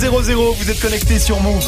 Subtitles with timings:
[0.00, 1.62] 700, vous êtes connectés sur Move.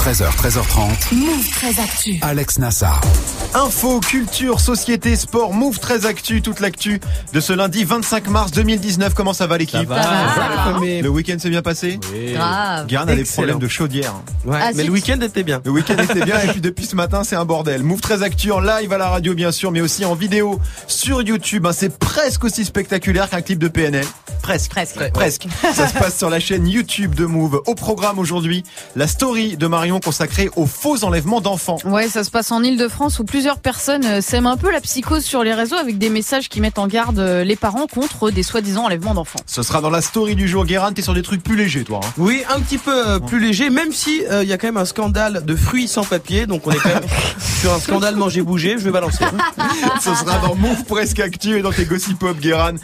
[0.00, 1.14] 13h, 13h30.
[1.14, 2.18] Move 13 Actu.
[2.22, 3.00] Alex Nassar.
[3.54, 7.00] Info, culture, société, sport, Move 13 Actu, toute l'actu
[7.34, 9.12] de ce lundi 25 mars 2019.
[9.14, 11.98] Comment ça va l'équipe Le week-end s'est bien passé?
[12.32, 12.86] Grave.
[12.86, 14.14] Garde a des problèmes de chaudière.
[14.46, 15.60] Ouais, Ah, mais le week-end était bien.
[15.64, 17.82] Le week-end était bien et puis depuis ce matin c'est un bordel.
[17.82, 21.20] Move 13 Actu en live à la radio bien sûr, mais aussi en vidéo sur
[21.22, 21.66] YouTube.
[21.66, 21.72] hein.
[21.74, 24.06] C'est presque aussi spectaculaire qu'un clip de PNL.
[24.42, 24.70] Presque.
[24.70, 25.10] Presque.
[25.12, 25.46] Presque.
[25.74, 27.60] Ça se passe sur la chaîne YouTube de Move.
[27.66, 28.64] Au programme aujourd'hui,
[28.96, 29.66] la story de
[29.98, 31.78] Consacrée aux faux enlèvements d'enfants.
[31.84, 35.24] Ouais, ça se passe en Ile-de-France où plusieurs personnes euh, sèment un peu la psychose
[35.24, 38.42] sur les réseaux avec des messages qui mettent en garde euh, les parents contre des
[38.42, 39.40] soi-disant enlèvements d'enfants.
[39.46, 40.64] Ce sera dans la story du jour.
[40.66, 42.00] Guérin, t'es sur des trucs plus légers toi.
[42.04, 42.12] hein.
[42.18, 44.76] Oui, un petit peu euh, plus léger, même si euh, il y a quand même
[44.76, 47.02] un scandale de fruits sans papier, donc on est quand même
[47.60, 48.76] sur un scandale manger bouger.
[48.78, 49.24] Je vais balancer.
[50.00, 52.74] Ce sera dans Move Presque Actu et dans tes Gossip Pop Guéran.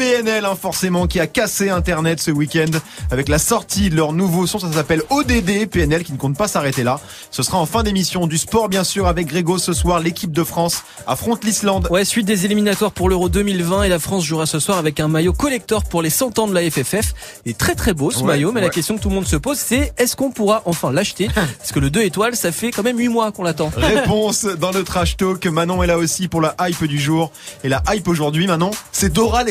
[0.00, 2.70] PNL, hein, forcément, qui a cassé Internet ce week-end
[3.10, 4.58] avec la sortie de leur nouveau son.
[4.58, 5.68] Ça s'appelle ODD.
[5.68, 7.00] PNL qui ne compte pas s'arrêter là.
[7.30, 10.00] Ce sera en fin d'émission du sport, bien sûr, avec Grégo ce soir.
[10.00, 11.86] L'équipe de France affronte l'Islande.
[11.90, 15.08] Ouais, suite des éliminatoires pour l'Euro 2020 et la France jouera ce soir avec un
[15.08, 17.12] maillot collector pour les 100 ans de la FFF.
[17.44, 19.36] Et très très beau ce Ouais, maillot, mais la question que tout le monde se
[19.36, 21.28] pose c'est est-ce qu'on pourra enfin l'acheter?
[21.58, 23.70] Parce que le 2 étoiles, ça fait quand même 8 mois qu'on l'attend.
[23.76, 25.44] Réponse dans le trash talk.
[25.44, 27.32] Manon est là aussi pour la hype du jour.
[27.64, 29.44] Et la hype aujourd'hui, Manon, c'est Dora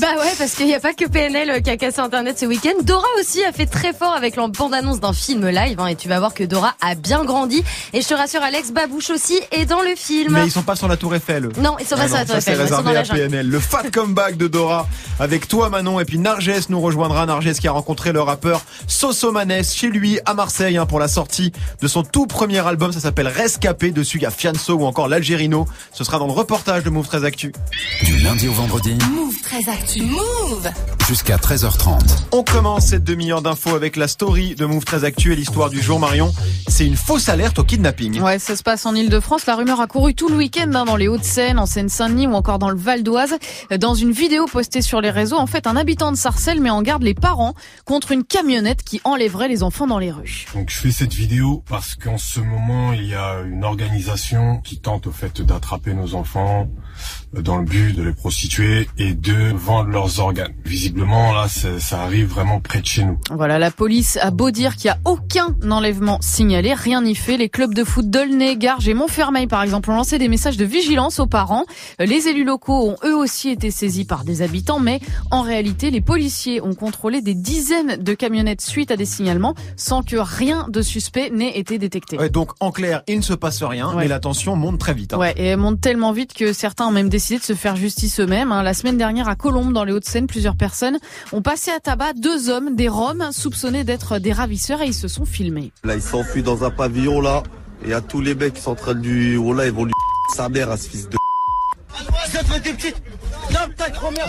[0.00, 2.72] Bah ouais, parce qu'il n'y a pas que PNL qui a cassé Internet ce week-end.
[2.82, 5.80] Dora aussi a fait très fort avec la bande-annonce d'un film live.
[5.80, 7.62] hein, et tu vas voir que Dora a bien grandi.
[7.92, 10.34] Et je te rassure, Alex Babouche aussi est dans le film.
[10.34, 11.48] Mais ils sont pas sur la tour Eiffel.
[11.58, 12.94] Non, ils sont pas Ah sur la Tour ça, c'est Eiffel, ils sont dans réservé
[13.16, 13.28] la à.
[13.28, 13.48] PNL.
[13.48, 14.86] Le fat comeback de Dora
[15.18, 17.26] avec toi Manon et puis Narges nous rejoindra.
[17.26, 21.52] Narges qui a rencontré le rappeur Sosomanes chez lui à Marseille hein, pour la sortie
[21.80, 22.92] de son tout premier album.
[22.92, 23.90] Ça s'appelle Rescapé.
[23.90, 25.66] Dessus il y a Fianso ou encore l'Algérino.
[25.92, 27.52] Ce sera dans le reportage de Move 13 Actu.
[28.04, 30.02] Du lundi au vendredi Move 13 Actu.
[30.02, 30.70] Move.
[31.08, 31.98] jusqu'à 13h30.
[32.32, 35.80] On commence cette demi-heure d'infos avec la story de Move 13 Actu et l'histoire du
[35.80, 36.32] jour Marion.
[36.68, 38.20] C'est une fausse alerte au kidnapping.
[38.20, 39.46] Ouais, ça se passe en Ile-de-France.
[39.46, 42.58] La rumeur a couru tout le week-end hein, dans les Hauts-de-Seine, en Seine-Saint-Denis ou encore
[42.58, 43.34] dans le Val d'Oise.
[43.78, 46.82] Dans une vidéo postée sur les réseaux, en fait, un habitant de Sarcelles met en
[46.82, 50.46] garde les parents contre une camionnette qui enlèverait les enfants dans les rues.
[50.54, 54.80] Donc je fais cette vidéo parce qu'en ce moment il y a une organisation qui
[54.80, 56.68] tente au fait d'attraper nos enfants
[57.40, 60.52] dans le but de les prostituer et de vendre leurs organes.
[60.64, 63.18] Visiblement là ça, ça arrive vraiment près de chez nous.
[63.30, 67.36] Voilà, la police a beau dire qu'il n'y a aucun enlèvement signalé, rien n'y fait.
[67.36, 70.64] Les clubs de foot d'Aulnay, Garges et Montfermeil, par exemple, ont lancé des messages de
[70.64, 71.64] vigilance aux parents.
[71.98, 75.00] Les élus locaux ont eux aussi été saisis par des habitants, mais
[75.30, 80.02] en réalité, les policiers ont contrôlé des dizaines de camionnettes suite à des signalements sans
[80.02, 82.18] que rien de suspect n'ait été détecté.
[82.18, 84.02] Ouais, donc en clair, il ne se passe rien, Ouais.
[84.04, 85.14] mais la tension monte très vite.
[85.14, 85.18] hein.
[85.18, 88.18] Ouais, et elle monte tellement vite que certains ont même décidé de se faire justice
[88.18, 88.50] eux-mêmes.
[88.50, 88.64] hein.
[88.64, 90.98] La semaine dernière, à Colombes, dans les Hauts-de-Seine, plusieurs personnes
[91.32, 95.06] ont passé à tabac deux hommes, des Roms, soupçonnés d'être des ravisseurs, et ils se
[95.06, 95.70] sont filmés.
[95.84, 97.44] Là, il s'enfuit dans un pavillon, là.
[97.86, 99.36] Et a tous les mecs qui sont en train de lui...
[99.36, 99.92] Oh là, ils vont lui...
[100.34, 101.16] Sa mère à ce fils de...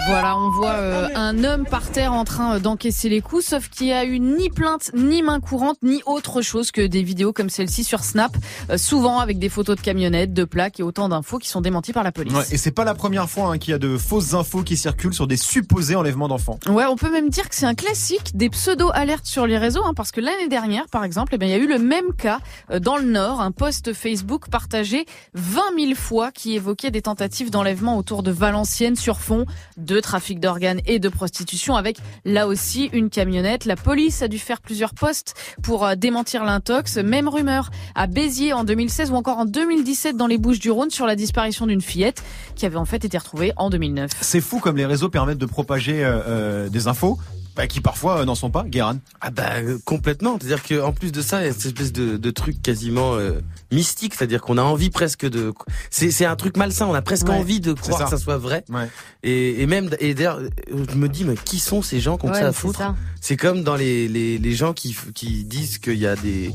[0.07, 3.69] Voilà, on voit euh, un homme par terre en train euh, d'encaisser les coups, sauf
[3.69, 7.33] qu'il y a eu ni plainte, ni main courante, ni autre chose que des vidéos
[7.33, 8.35] comme celle-ci sur Snap,
[8.69, 11.93] euh, souvent avec des photos de camionnettes, de plaques et autant d'infos qui sont démenties
[11.93, 12.33] par la police.
[12.33, 14.77] Ouais, et c'est pas la première fois hein, qu'il y a de fausses infos qui
[14.77, 16.59] circulent sur des supposés enlèvements d'enfants.
[16.67, 19.93] Ouais, on peut même dire que c'est un classique des pseudo-alertes sur les réseaux, hein,
[19.95, 22.39] parce que l'année dernière, par exemple, eh bien, il y a eu le même cas
[22.71, 27.49] euh, dans le Nord, un post Facebook partagé 20 000 fois qui évoquait des tentatives
[27.49, 32.85] d'enlèvement autour de Valenciennes sur fond de trafic d'organes et de prostitution, avec là aussi
[32.93, 33.65] une camionnette.
[33.65, 36.95] La police a dû faire plusieurs posts pour euh, démentir l'intox.
[36.97, 41.17] Même rumeur à Béziers en 2016 ou encore en 2017 dans les Bouches-du-Rhône sur la
[41.17, 42.23] disparition d'une fillette
[42.55, 44.11] qui avait en fait été retrouvée en 2009.
[44.21, 47.19] C'est fou comme les réseaux permettent de propager euh, euh, des infos
[47.55, 48.95] bah, qui parfois euh, n'en sont pas, Guéran.
[49.21, 50.37] Ah bah euh, complètement.
[50.41, 53.39] C'est-à-dire qu'en plus de ça, il y a cette espèce de, de truc quasiment euh,
[53.71, 54.13] mystique.
[54.15, 55.53] C'est-à-dire qu'on a envie presque de.
[55.89, 56.87] C'est c'est un truc malsain.
[56.87, 58.03] On a presque Ouais, envie de croire ça.
[58.05, 58.63] que ça soit vrai.
[58.69, 58.87] Ouais.
[59.23, 60.39] Et, et même et d'ailleurs,
[60.69, 62.95] je me dis mais qui sont ces gens que Ouais, ça à c'est foutre ça.
[63.21, 66.51] C'est comme dans les, les, les gens qui, qui disent qu'il y a des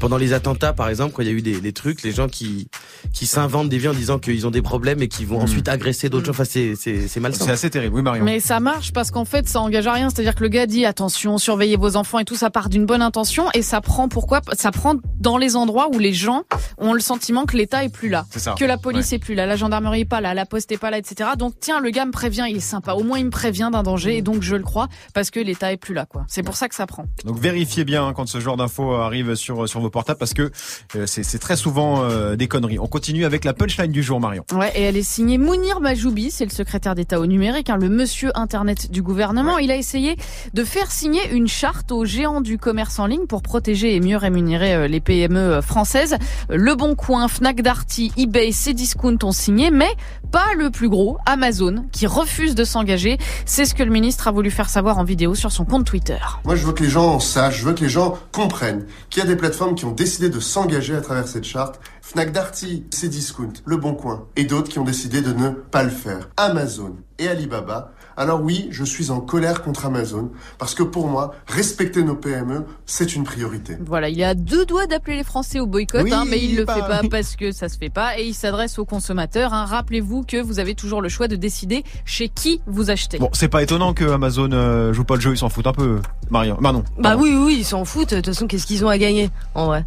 [0.00, 2.28] pendant les attentats par exemple quand il y a eu des, des trucs les gens
[2.28, 2.68] qui
[3.14, 5.44] qui s'inventent des vies en disant qu'ils ont des problèmes et qui vont Mhm.
[5.44, 6.32] ensuite agresser d'autres gens.
[6.32, 7.44] Enfin c'est c'est c'est malsain.
[7.46, 8.24] C'est assez terrible, oui Marion.
[8.24, 10.10] Mais ça marche parce qu'en fait, ça engage à rien.
[10.10, 13.02] C'est-à-dire que le gars dit attention, surveillez vos enfants et tout, ça part d'une bonne
[13.02, 14.40] intention et ça prend pourquoi?
[14.54, 16.44] Ça prend dans les endroits où les gens
[16.78, 18.54] ont le sentiment que l'État est plus là, ça.
[18.58, 20.90] que la police est plus là, la gendarmerie est pas là, la poste est pas
[20.90, 21.30] là, etc.
[21.36, 22.94] Donc tiens, le gars me prévient, il est sympa.
[22.94, 25.72] Au moins, il me prévient d'un danger et donc je le crois parce que l'État
[25.72, 26.24] est plus là, quoi.
[26.26, 27.04] C'est pour ça que ça prend.
[27.26, 30.50] Donc vérifiez bien hein, quand ce genre d'infos arrive sur, sur vos portables parce que
[30.96, 32.78] euh, c'est c'est très souvent euh, des conneries.
[32.78, 34.44] On continue avec la punchline du jour, Marion.
[34.52, 37.90] Ouais, et elle est signée Mounir Majoubi, c'est le secrétaire d'État au numérique, hein, le
[37.90, 39.58] monsieur Internet du gouvernement.
[39.58, 40.16] Il a essayé
[40.54, 44.16] de faire signer une charte aux géants du commerce en ligne pour protéger et mieux
[44.16, 46.16] rémunérer euh, les PME euh, françaises.
[46.48, 49.90] Le Bon Coin, Fnac Darty, eBay, Cdiscount ont signé, mais
[50.30, 53.18] pas le plus gros, Amazon, qui refuse de s'engager.
[53.46, 56.18] C'est ce que le ministre a voulu faire savoir en vidéo sur son compte Twitter.
[56.44, 59.26] Moi, je veux que les gens sachent, je veux que les gens comprennent qu'il y
[59.26, 61.80] a des plateformes qui ont décidé de s'engager à travers cette charte.
[62.02, 65.90] Fnac Darty, Cdiscount, Le Bon Coin et d'autres qui ont décidé de ne pas le
[65.90, 66.28] faire.
[66.36, 67.92] Amazon et Alibaba.
[68.20, 72.66] Alors oui, je suis en colère contre Amazon parce que pour moi, respecter nos PME,
[72.84, 73.78] c'est une priorité.
[73.86, 76.54] Voilà, il est à deux doigts d'appeler les Français au boycott, Oui, hein, mais il
[76.54, 77.08] le bah, fait pas oui.
[77.08, 79.54] parce que ça se fait pas et il s'adresse aux consommateurs.
[79.54, 79.64] hein.
[79.64, 83.16] Rappelez-vous que vous avez toujours le choix de décider chez qui vous achetez.
[83.16, 85.72] Bon, c'est pas étonnant que Amazon euh, joue pas le jeu, ils s'en foutent un
[85.72, 86.00] peu.
[86.28, 86.84] Marion, Manon.
[86.98, 88.10] Bah oui, oui, ils s'en foutent.
[88.10, 89.82] De toute façon, qu'est-ce qu'ils ont à gagner En vrai?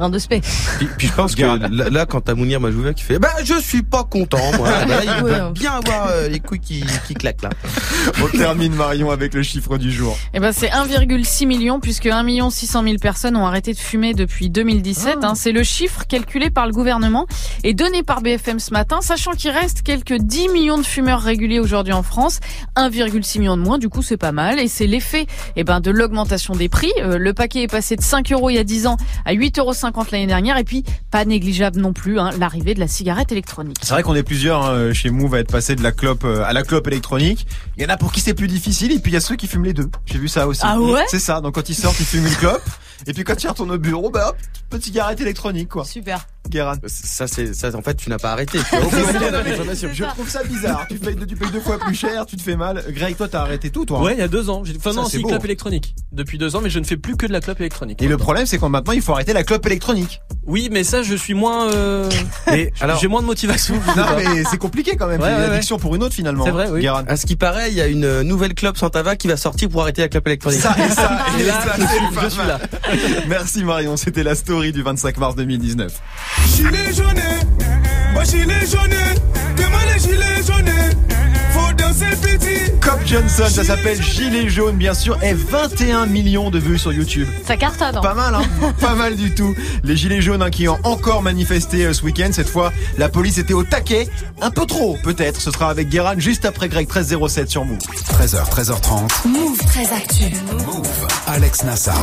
[0.00, 0.40] Rien de spé.
[0.78, 3.52] Puis, puis je pense que là, là, quand t'as Mounir Majoubi qui fait, bah je
[3.60, 4.68] suis pas content, moi.
[4.80, 5.50] Bah, là, il Ouais.
[5.52, 7.50] bien avoir euh, les couilles qui, qui claquent là.
[8.22, 10.16] On termine Marion avec le chiffre du jour.
[10.32, 14.14] Eh ben c'est 1,6 million puisque 1 million 600 000 personnes ont arrêté de fumer
[14.14, 15.18] depuis 2017.
[15.22, 15.26] Ah.
[15.28, 15.34] hein.
[15.34, 17.26] C'est le chiffre calculé par le gouvernement
[17.62, 21.60] et donné par BFM ce matin, sachant qu'il reste quelques 10 millions de fumeurs réguliers
[21.60, 22.40] aujourd'hui en France,
[22.76, 23.76] 1,6 million de moins.
[23.78, 25.26] Du coup, c'est pas mal et c'est l'effet
[25.56, 26.92] eh ben de l'augmentation des prix.
[27.00, 29.60] Euh, le paquet est passé de 5 euros il y a 10 ans à 8,50
[29.60, 29.72] euros
[30.10, 33.76] l'année dernière et puis pas négligeable non plus hein, l'arrivée de la cigarette électronique.
[33.82, 36.44] C'est vrai qu'on est plusieurs hein, chez Move à être passé de la clope euh,
[36.44, 37.46] à la clope électronique.
[37.76, 39.36] Il y en a pour qui c'est plus difficile et puis il y a ceux
[39.36, 39.90] qui fument les deux.
[40.06, 40.62] J'ai vu ça aussi.
[40.64, 41.04] Ah ouais?
[41.08, 41.40] C'est ça.
[41.40, 42.62] Donc quand ils sortent, ils fument une clope
[43.06, 44.36] et puis quand ils retournent au bureau, bah hop,
[44.70, 45.84] petite cigarette électronique quoi.
[45.84, 46.26] Super.
[46.48, 46.74] Guérin.
[46.86, 48.58] Ça, c'est, ça, en fait, tu n'as pas arrêté.
[48.58, 48.80] Tu as.
[49.92, 50.86] Je trouve ça bizarre.
[50.88, 52.84] Tu payes, tu payes deux fois plus cher, tu te fais mal.
[52.88, 53.98] Greg, toi t'as arrêté tout toi.
[53.98, 54.64] hein Ouais, il y a deux ans.
[54.64, 55.94] J'ai- Enfin Ça, non, c'est si clope électronique.
[56.12, 58.02] Depuis deux ans, mais je ne fais plus que de la clope électronique.
[58.02, 60.20] Et le problème c'est qu'en maintenant il faut arrêter la clope électronique.
[60.50, 61.68] Oui, mais ça, je suis moins.
[61.70, 62.10] Euh...
[62.48, 63.76] Mais alors, J'ai moins de motivation.
[63.96, 65.20] Non mais c'est compliqué quand même.
[65.20, 65.54] Ouais, C'est une ouais, ouais.
[65.54, 66.44] addiction pour une autre finalement.
[66.44, 66.80] C'est vrai, oui.
[66.80, 67.04] Guérin.
[67.06, 69.68] à ce qui paraît, il y a une nouvelle clope sans tabac qui va sortir
[69.68, 70.60] pour arrêter la clope électronique.
[70.60, 72.48] Ça et ça, et Et là, ça, je c'est suis, pas je suis mal.
[72.48, 72.58] là.
[73.28, 75.92] Merci Marion, c'était la story du 25 mars 2019.
[76.56, 77.06] Gilet jaune,
[78.16, 78.90] oh gilet jaune,
[79.56, 81.29] demain les gilets jaunes, faut danser petit.
[82.80, 87.26] Cop Johnson, ça s'appelle Gilet jaune bien sûr, et 21 millions de vues sur YouTube.
[87.44, 87.96] Ça cartonne.
[87.96, 88.00] hein.
[88.00, 88.42] Pas mal, hein
[88.80, 89.54] Pas mal du tout.
[89.82, 92.30] Les gilets jaunes hein, qui ont encore manifesté euh, ce week-end.
[92.32, 94.08] Cette fois, la police était au taquet.
[94.40, 95.40] Un peu trop, peut-être.
[95.40, 97.78] Ce sera avec Guérin juste après Greg 1307 sur Move.
[97.78, 99.28] 13h, 13h30.
[99.28, 100.24] Move très actu.
[101.26, 101.98] Alex Nassar.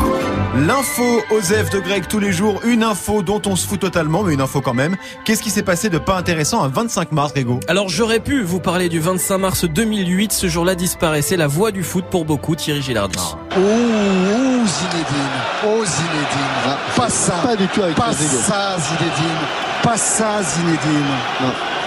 [0.57, 2.59] L'info Osef de Greg tous les jours.
[2.65, 4.95] Une info dont on se fout totalement, mais une info quand même.
[5.25, 7.59] Qu'est-ce qui s'est passé de pas intéressant un 25 mars, Grégo?
[7.67, 10.31] Alors j'aurais pu vous parler du 25 mars 2008.
[10.33, 13.19] Ce jour-là disparaissait la voix du foot pour beaucoup, Thierry Gilardi.
[13.19, 15.37] Oh, oh Zinedine,
[15.67, 19.37] oh Zinedine, pas ça, pas du tout avec pas ça Zinedine,
[19.83, 21.05] pas ça Zinedine,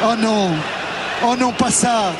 [0.04, 0.50] oh non,
[1.26, 2.12] oh non pas ça,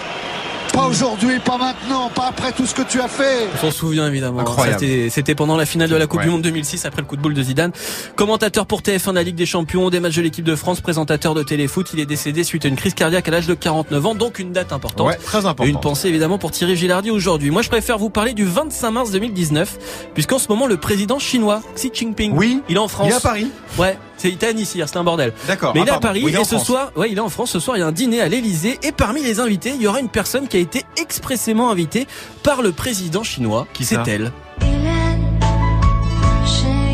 [0.72, 3.48] pas aujourd'hui, pas maintenant, pas après tout ce que tu as fait.
[3.54, 4.40] On s'en souvient évidemment.
[4.40, 4.78] Incroyable.
[4.80, 6.24] C'était- C'était pendant la finale de la Coupe Ouais.
[6.26, 7.72] du Monde 2006 après le coup de boule de Zidane.
[8.16, 11.34] Commentateur pour TF1 de la Ligue des Champions, des matchs de l'équipe de France, présentateur
[11.34, 11.88] de téléfoot.
[11.94, 14.52] Il est décédé suite à une crise cardiaque à l'âge de 49 ans, donc une
[14.52, 15.06] date importante.
[15.08, 15.64] Ouais, très Et important.
[15.70, 17.50] une pensée évidemment pour Thierry Gilardi aujourd'hui.
[17.50, 19.78] Moi je préfère vous parler du 25 mars 2019,
[20.14, 22.62] puisqu'en ce moment le président chinois Xi Jinping, Oui.
[22.68, 23.08] il est en France.
[23.08, 23.48] Il est à Paris.
[23.78, 25.32] Ouais, c'est Nice hier, c'est un bordel.
[25.46, 25.72] D'accord.
[25.74, 26.00] Mais Ah, il est à.
[26.00, 26.66] Paris Oui, il est en et ce France.
[26.66, 27.50] soir, ouais, il est en France.
[27.50, 29.86] Ce soir, il y a un dîner à l'Elysée et parmi les invités, il y
[29.86, 32.06] aura une personne qui a été expressément invitée
[32.42, 33.66] par le président chinois.
[33.72, 34.32] Qui C'est elle,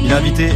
[0.07, 0.51] Il a invité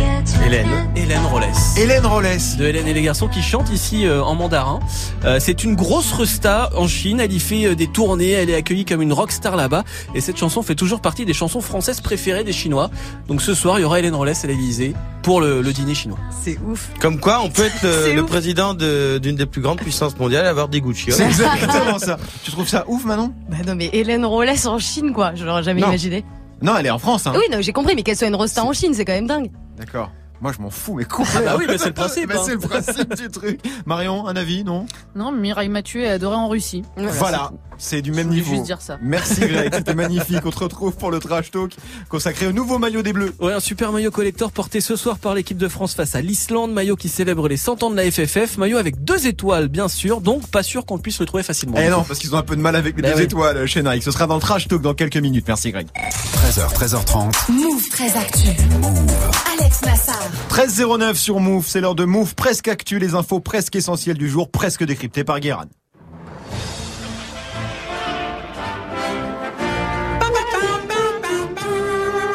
[0.47, 1.77] Hélène, Hélène Rollès.
[1.77, 2.57] Hélène Rollès.
[2.57, 4.79] de Hélène et les garçons qui chantent ici euh, en mandarin.
[5.25, 7.19] Euh, c'est une grosse resta en Chine.
[7.19, 8.31] Elle y fait euh, des tournées.
[8.31, 9.83] Elle est accueillie comme une rockstar là-bas.
[10.15, 12.91] Et cette chanson fait toujours partie des chansons françaises préférées des Chinois.
[13.27, 16.19] Donc ce soir, il y aura Hélène Rollès à l'Elysée pour le, le dîner chinois.
[16.43, 16.89] C'est ouf.
[17.01, 18.29] Comme quoi, on peut être le, C'est le ouf.
[18.31, 21.17] président de- d'une des plus grandes puissances mondiales et avoir des goûts de chiottes.
[21.17, 22.19] C'est exactement ça.
[22.45, 23.33] Tu trouves ça ouf, Manon?
[23.51, 25.35] Bah non, mais Hélène Rollès en Chine, quoi.
[25.35, 25.89] Je l'aurais jamais Non.
[25.89, 26.25] imaginé.
[26.63, 27.27] Non, elle est en France.
[27.27, 27.33] Hein.
[27.35, 29.51] Oui, non, j'ai compris, mais qu'elle soit une rosta en Chine, c'est quand même dingue.
[29.77, 30.11] D'accord.
[30.41, 31.41] Moi, je m'en fous, mais complètement.
[31.45, 32.43] bah oui, mais c'est le principe, Mais hein.
[32.45, 33.61] c'est le principe du truc.
[33.87, 34.87] Marion, un avis, non?
[35.15, 36.83] Non, Mireille Mathieu est adorée en Russie.
[36.97, 38.53] Voilà, c'est du Je même voulais niveau.
[38.55, 38.99] juste dire ça.
[39.03, 40.41] Merci Greg, c'était magnifique.
[40.45, 41.73] On te retrouve pour le trash talk
[42.09, 43.35] consacré au nouveau maillot des Bleus.
[43.41, 46.73] Ouais, un super maillot collector porté ce soir par l'équipe de France face à l'Islande.
[46.73, 48.57] Maillot qui célèbre les 100 ans de la FFF.
[48.57, 50.21] Maillot avec deux étoiles, bien sûr.
[50.23, 51.77] Donc, pas sûr qu'on puisse le trouver facilement.
[51.79, 53.25] Eh non, parce qu'ils ont un peu de mal avec les Bah deux oui.
[53.25, 54.03] étoiles chez Nike.
[54.03, 55.45] Ce sera dans le trash talk dans quelques minutes.
[55.49, 55.87] Merci Greg.
[56.47, 57.53] 13h, 13h30.
[57.53, 58.49] Move très actu.
[59.59, 60.30] Alex Nassar.
[60.51, 64.51] 13.09 sur Move, c'est l'heure de Move presque actu, les infos presque essentielles du jour,
[64.51, 65.67] presque décryptées par Guérin.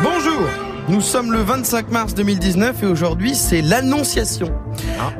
[0.01, 0.41] Bonjour
[0.89, 4.51] Nous sommes le 25 mars 2019 et aujourd'hui c'est l'Annonciation.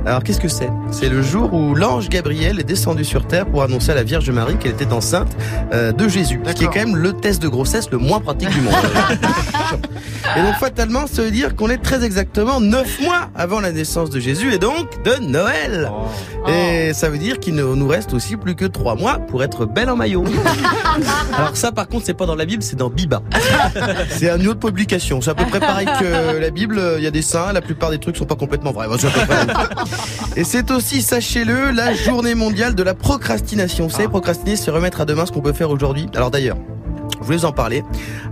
[0.05, 0.69] Alors qu'est-ce que c'est?
[0.91, 4.29] C'est le jour où l'ange Gabriel est descendu sur terre pour annoncer à la Vierge
[4.29, 5.35] Marie qu'elle était enceinte
[5.74, 8.50] euh, de Jésus, ce qui est quand même le test de grossesse le moins pratique
[8.50, 8.74] du monde.
[10.38, 14.09] et donc fatalement, ça veut dire qu'on est très exactement 9 mois avant la naissance
[14.09, 15.91] de Jésus et donc de Noël.
[16.47, 19.65] Et ça veut dire qu'il ne nous reste aussi plus que 3 mois pour être
[19.65, 20.24] belle en maillot.
[21.33, 23.21] Alors ça par contre c'est pas dans la Bible, c'est dans Biba.
[24.09, 25.21] C'est une autre publication.
[25.21, 26.81] C'est à peu près pareil que la Bible.
[26.97, 27.53] Il y a des saints.
[27.53, 28.88] La plupart des trucs sont pas complètement vrais.
[28.88, 29.45] Bon, c'est à peu près la même chose.
[30.36, 33.88] Et c'est aussi, sachez-le, la journée mondiale de la procrastination.
[33.88, 36.10] Vous savez, procrastiner, c'est remettre à demain ce qu'on peut faire aujourd'hui.
[36.16, 36.58] Alors d'ailleurs.
[37.20, 37.84] Je voulais vous en parler.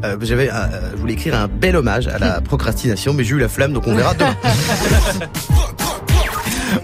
[0.04, 3.40] Euh, j'avais, euh, je voulais écrire un bel hommage à la procrastination, mais j'ai eu
[3.40, 4.36] la flamme, donc on verra demain.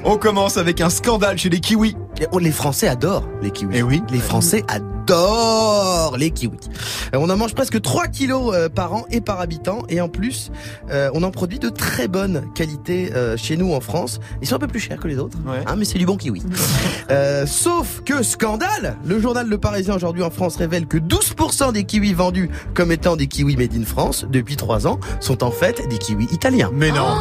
[0.03, 1.95] On commence avec un scandale chez les kiwis.
[2.31, 3.77] Oh, les Français adorent les kiwis.
[3.77, 4.01] Eh oui.
[4.11, 6.57] Les Français adorent les kiwis.
[7.13, 9.83] Euh, on en mange presque 3 kilos euh, par an et par habitant.
[9.89, 10.51] Et en plus,
[10.91, 14.19] euh, on en produit de très bonne qualité chez nous en France.
[14.41, 16.43] Ils sont un peu plus chers que les autres, hein, mais c'est du bon kiwi.
[17.11, 21.83] Euh, sauf que scandale Le journal Le Parisien aujourd'hui en France révèle que 12% des
[21.83, 25.87] kiwis vendus comme étant des kiwis made in France depuis 3 ans sont en fait
[25.89, 26.69] des kiwis italiens.
[26.73, 27.17] Mais non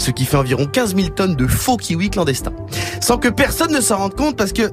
[0.00, 2.52] Ce qui fait environ 15 000 tonnes de faux kiwis clandestins.
[3.00, 4.70] Sans que personne ne s'en rende compte parce que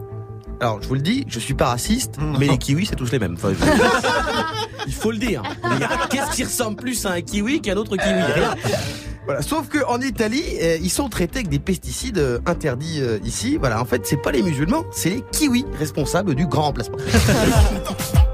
[0.60, 3.20] alors, je vous le dis, je suis pas raciste, mais les kiwis, c'est tous les
[3.20, 3.36] mêmes.
[3.38, 3.64] Enfin, je-
[4.88, 5.44] Il faut le dire.
[6.10, 8.10] Qu'est-ce qui ressemble plus à un kiwi qu'à un autre kiwi?
[8.34, 8.56] Rien.
[9.26, 9.44] Voilà.
[9.44, 13.58] Sauf que en Italie, euh, ils sont traités avec des pesticides euh, interdits euh, ici.
[13.58, 13.80] Voilà.
[13.80, 16.98] En fait, c'est pas les musulmans, c'est les kiwis responsables du grand remplacement.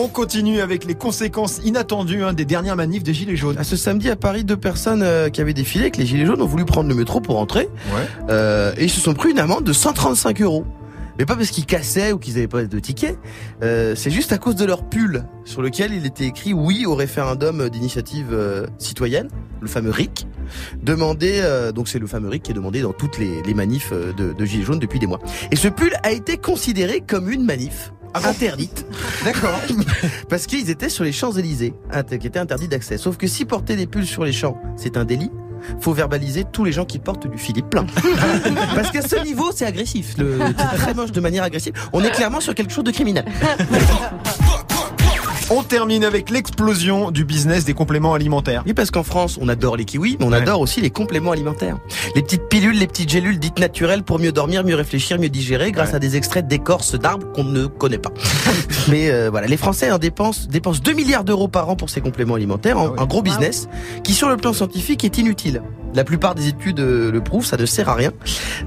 [0.00, 3.58] On continue avec les conséquences inattendues hein, des dernières manifs des Gilets jaunes.
[3.58, 6.40] À ce samedi à Paris, deux personnes euh, qui avaient défilé avec les gilets jaunes
[6.40, 7.68] ont voulu prendre le métro pour entrer.
[8.30, 10.64] Euh, et ils se sont pris une amende de 135 euros.
[11.18, 13.18] Mais pas parce qu'ils cassaient ou qu'ils avaient pas de ticket.
[13.64, 16.94] Euh, c'est juste à cause de leur pull sur lequel il était écrit oui au
[16.94, 19.28] référendum d'initiative citoyenne,
[19.60, 20.28] le fameux RIC.
[20.80, 23.92] Demandé, euh, donc c'est le fameux RIC qui est demandé dans toutes les, les manifs
[23.92, 25.18] de, de gilets jaunes depuis des mois.
[25.50, 28.86] Et ce pull a été considéré comme une manif interdite.
[29.24, 29.60] D'accord.
[30.28, 31.74] Parce qu'ils étaient sur les Champs-Élysées,
[32.20, 32.98] qui étaient interdits d'accès.
[32.98, 35.30] Sauf que si porter des pulls sur les champs, c'est un délit,
[35.80, 37.86] faut verbaliser tous les gens qui portent du Philippe plein.
[38.74, 40.16] Parce qu'à ce niveau, c'est agressif.
[40.18, 41.72] Le, c'est très moche de manière agressive.
[41.92, 43.24] On est clairement sur quelque chose de criminel.
[45.50, 48.62] On termine avec l'explosion du business des compléments alimentaires.
[48.66, 51.78] Oui, parce qu'en France, on adore les kiwis, mais on adore aussi les compléments alimentaires.
[52.14, 55.72] Les petites pilules, les petites gélules dites naturelles pour mieux dormir, mieux réfléchir, mieux digérer,
[55.72, 58.12] grâce à des extraits d'écorce d'arbres qu'on ne connaît pas.
[58.88, 62.02] mais euh, voilà, les Français en dépensent, dépensent 2 milliards d'euros par an pour ces
[62.02, 63.68] compléments alimentaires, un, un gros business
[64.04, 65.62] qui, sur le plan scientifique, est inutile.
[65.94, 68.12] La plupart des études euh, le prouvent, ça ne sert à rien.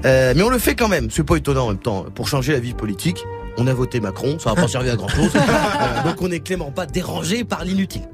[0.04, 1.10] Euh, mais on le fait quand même.
[1.10, 2.06] C'est pas étonnant en même temps.
[2.12, 3.24] Pour changer la vie politique,
[3.56, 5.32] on a voté Macron, ça va pas servir à grand chose.
[6.04, 8.08] donc on n'est clément pas dérangé par l'inutile.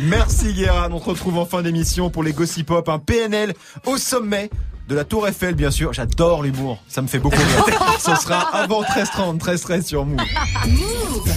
[0.00, 3.54] Merci Guérin, on se retrouve en fin d'émission pour les Gossip Hop, un PNL
[3.86, 4.50] au sommet
[4.90, 5.92] de la Tour Eiffel bien sûr.
[5.92, 7.80] J'adore l'humour, ça me fait beaucoup rire.
[8.00, 10.18] Ce sera avant 13h30, 13h13 sur Move.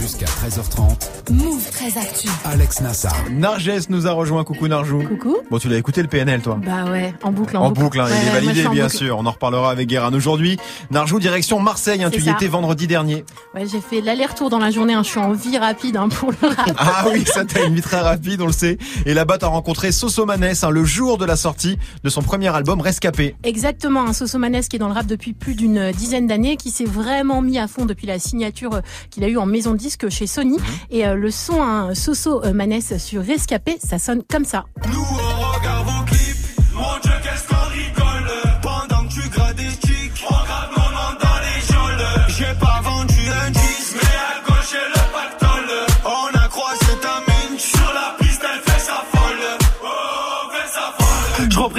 [0.01, 1.31] Jusqu'à 13h30.
[1.31, 2.27] Move très actu.
[2.45, 3.15] Alex Nassar.
[3.31, 5.03] Narges nous a rejoint, coucou Narjou.
[5.03, 5.37] Coucou.
[5.51, 6.57] Bon tu l'as écouté le PNL toi?
[6.65, 8.97] Bah ouais, en boucle, en, En boucle, hein, il Ouais, est validé bien boucle.
[8.97, 9.17] sûr.
[9.19, 10.11] On en reparlera avec Guérin.
[10.13, 10.57] Aujourd'hui,
[10.91, 12.03] Narjou, direction Marseille.
[12.03, 13.23] Hein, tu y étais vendredi dernier.
[13.53, 14.93] Ouais, j'ai fait l'aller-retour dans la journée.
[14.95, 15.03] hein.
[15.03, 16.71] Je suis en vie rapide hein, pour le rap.
[16.77, 18.77] Ah oui, ça t'a une vie très rapide, on le sait.
[19.05, 22.47] Et là-bas, t'as rencontré Soso Manès, hein, le jour de la sortie de son premier
[22.55, 23.35] album Rescapé.
[23.43, 26.71] Exactement, un Soso Manès qui est dans le rap depuis plus d'une dizaine d'années, qui
[26.71, 30.09] s'est vraiment mis à fond depuis la signature qu'il a eue en maison de disque
[30.09, 30.57] chez Sony.
[30.89, 34.65] Et euh, le son hein, Soso Manès sur Rescapé, ça sonne comme ça.
[34.87, 35.22] Nous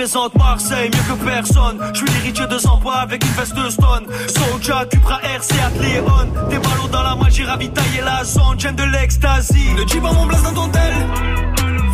[0.04, 1.78] représente Marseille mieux que personne.
[1.94, 4.06] Je suis l'héritier de Zampa avec une veste de stone.
[4.28, 6.48] Soja, Cupra, RC, Atléon.
[6.50, 8.58] Des ballons dans la main, j'ai ravitaillé la zone.
[8.58, 9.72] J'aime de l'ecstasy.
[9.74, 10.94] Ne dis pas mon blaze dans ton tel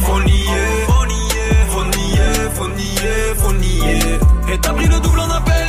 [0.01, 0.45] Faut nier,
[0.89, 5.69] faut nier, faut nier, faut nier, faut nier Et t'as pris le double en appel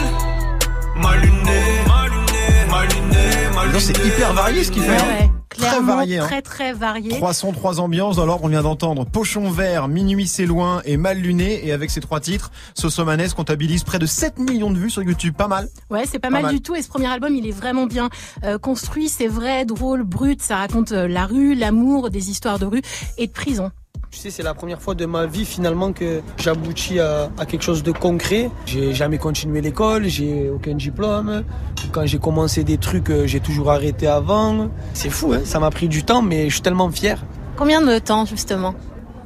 [0.95, 4.89] Mal luné, mal luné, mal luné, mal luné Non, c'est hyper varié ce qu'il fait.
[4.89, 5.30] Ouais, hein.
[5.61, 6.19] Très varié.
[6.19, 6.25] hein.
[6.25, 7.09] très très varié.
[7.11, 8.15] Trois sons, trois ambiances.
[8.17, 11.65] Dans l'ordre, on vient d'entendre Pochon vert, Minuit c'est loin et Mal luné.
[11.67, 15.03] Et avec ces trois titres, Soso Manès comptabilise près de 7 millions de vues sur
[15.03, 15.35] YouTube.
[15.35, 15.69] Pas mal.
[15.89, 16.53] Ouais, c'est pas, Pas mal, mal.
[16.55, 16.75] du tout.
[16.75, 18.09] Et ce premier album, il est vraiment bien
[18.43, 19.09] euh, construit.
[19.09, 20.41] C'est vrai, drôle, brut.
[20.41, 22.81] Ça raconte euh, la rue, l'amour, des histoires de rue
[23.17, 23.71] et de prison.
[24.11, 27.61] Tu sais, c'est la première fois de ma vie finalement que j'aboutis à, à quelque
[27.61, 28.51] chose de concret.
[28.65, 31.45] J'ai jamais continué l'école, j'ai aucun diplôme.
[31.93, 34.69] Quand j'ai commencé des trucs, euh, j'ai toujours arrêté avant.
[34.93, 37.23] C'est fou, hein ça m'a pris du temps, mais je suis tellement fier.
[37.55, 38.75] Combien de temps, justement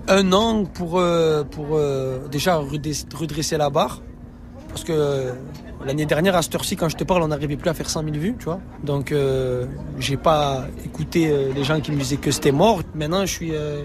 [0.08, 4.04] un an pour, euh, pour euh, déjà redresser, la barre.
[4.70, 5.34] Parce que
[5.86, 8.04] l'année dernière, à cette heure-ci, quand je te parle, on n'arrivait plus à faire 100
[8.04, 8.60] 000 vues, tu vois.
[8.84, 9.66] Donc, euh,
[10.00, 12.82] j'ai pas écouté euh, les gens qui me disaient que c'était mort.
[12.94, 13.84] Maintenant, je suis euh,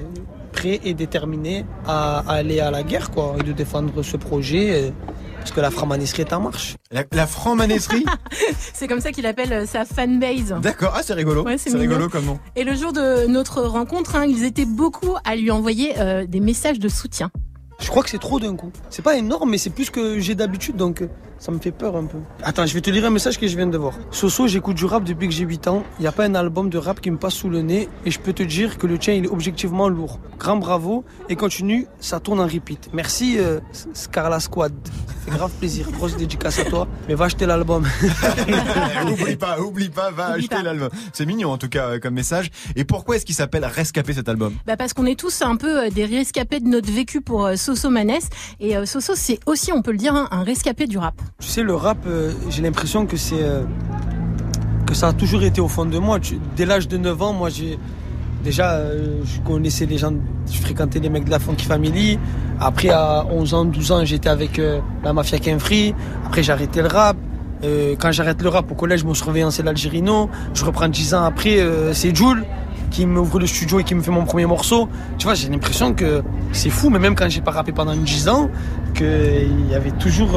[0.50, 4.92] prêt et déterminé à, à aller à la guerre, quoi, et de défendre ce projet.
[5.38, 6.76] parce que la framanesserie est en marche.
[6.90, 8.04] La, la franc-manesserie
[8.75, 10.54] C'est comme ça qu'il appelle euh, sa fanbase.
[10.62, 11.45] D'accord, ah c'est rigolo.
[11.45, 12.38] Ouais, c'est rigolo comme nom.
[12.57, 16.40] Et le jour de notre rencontre, hein, ils étaient beaucoup à lui envoyer euh, des
[16.40, 17.30] messages de soutien.
[17.80, 18.71] Je crois que c'est trop d'un coup.
[18.90, 21.09] C'est pas énorme, mais c'est plus que j'ai d'habitude, donc euh,
[21.40, 22.18] ça me fait peur un peu.
[22.42, 23.94] Attends, je vais te lire un message que je viens de voir.
[24.11, 25.85] Soso, j'écoute du rap depuis que j'ai 8 ans.
[25.99, 28.11] Il n'y a pas un album de rap qui me passe sous le nez, et
[28.11, 30.20] je peux te dire que le tien, il est objectivement lourd.
[30.38, 32.90] Grand bravo, et continue, ça tourne en repeat.
[32.92, 33.59] Merci, euh,
[33.94, 34.75] Scarla Squad.
[34.85, 35.90] Ça fait grave plaisir.
[35.90, 37.87] Grosse dédicace à toi, mais va acheter l'album.
[39.11, 40.90] oublie pas, oublie pas, va Oublie acheter l'album.
[41.14, 42.50] C'est mignon en tout cas euh, comme message.
[42.76, 44.54] Et pourquoi est-ce qu'il s'appelle Rescapé cet album?
[44.66, 47.88] Bah parce qu'on est tous un peu euh, des rescapés de notre vécu pour Soso
[47.88, 48.28] Manès.
[48.61, 51.14] Et Soso, c'est aussi, on peut le dire, hein, un rescapé du rap.
[51.38, 53.42] Tu sais, le rap, euh, j'ai l'impression que c'est.
[53.42, 53.62] euh,
[54.87, 56.18] que ça a toujours été au fond de moi.
[56.56, 57.78] Dès l'âge de 9 ans, moi, j'ai.
[58.44, 60.12] Déjà, euh, je connaissais les gens,
[60.50, 62.18] je fréquentais les mecs de la Funky Family.
[62.58, 64.60] Après, à 11 ans, 12 ans, j'étais avec
[65.04, 65.94] la Mafia Free.
[66.26, 67.16] Après, j'ai arrêté le rap.
[67.99, 70.30] Quand j'arrête le rap au collège, mon surveillant, c'est l'Algérino.
[70.54, 71.58] Je reprends 10 ans après,
[71.92, 72.44] c'est Jules
[72.90, 74.88] qui m'ouvre le studio et qui me fait mon premier morceau.
[75.18, 76.22] Tu vois, j'ai l'impression que
[76.52, 78.50] c'est fou, mais même quand j'ai pas rappé pendant 10 ans,
[78.94, 80.30] qu'il y avait toujours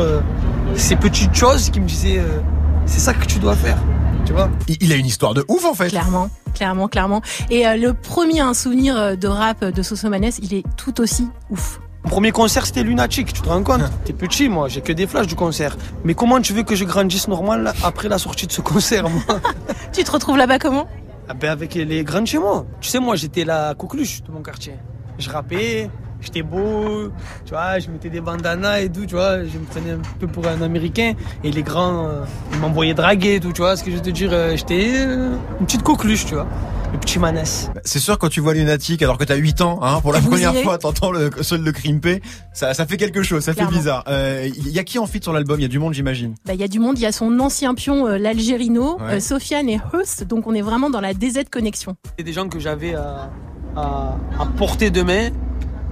[0.75, 2.39] ces petites choses qui me disaient euh,
[2.85, 3.77] c'est ça que tu dois faire.
[4.25, 5.89] Tu vois Il a une histoire de ouf en fait.
[5.89, 7.21] Clairement, clairement, clairement.
[7.49, 11.01] Et euh, le premier un souvenir euh, de rap de Soso Manès, il est tout
[11.01, 11.79] aussi ouf.
[12.03, 13.81] Mon premier concert, c'était Lunatic, tu te rends compte?
[14.03, 15.77] T'es petit, moi, j'ai que des flashs du concert.
[16.03, 19.21] Mais comment tu veux que je grandisse normal après la sortie de ce concert, moi?
[19.93, 20.87] Tu te retrouves là-bas comment?
[21.29, 22.65] Ah ben avec les grands chez moi.
[22.81, 24.73] Tu sais, moi, j'étais la coqueluche de mon quartier.
[25.17, 25.89] Je rappais,
[26.23, 27.09] j'étais beau,
[27.45, 30.27] tu vois, je mettais des bandanas et tout, tu vois, je me prenais un peu
[30.27, 31.13] pour un Américain.
[31.43, 34.01] Et les grands, euh, ils m'envoyaient draguer et tout, tu vois, ce que je veux
[34.01, 36.47] te dire, euh, j'étais euh, une petite coqueluche, tu vois.
[36.91, 37.71] Le petit manès.
[37.73, 40.19] Bah, C'est sûr quand tu vois Lunatic alors que t'as 8 ans, hein, pour la
[40.19, 42.21] Vous première fois t'entends le seul de Crimpé,
[42.53, 43.71] ça, ça fait quelque chose, ça Clairement.
[43.71, 44.03] fait bizarre.
[44.07, 45.59] Euh, Il y a qui en fit sur l'album?
[45.59, 46.35] Il y a du monde j'imagine.
[46.45, 49.13] Bah, Il y a du monde, il y a son ancien pion, euh, l'Algérino, Ouais.
[49.15, 51.95] euh, Sofiane et Hust, donc on est vraiment dans la DZ connexion.
[52.15, 53.31] C'est des gens que j'avais à,
[53.75, 55.29] à, à portée de main,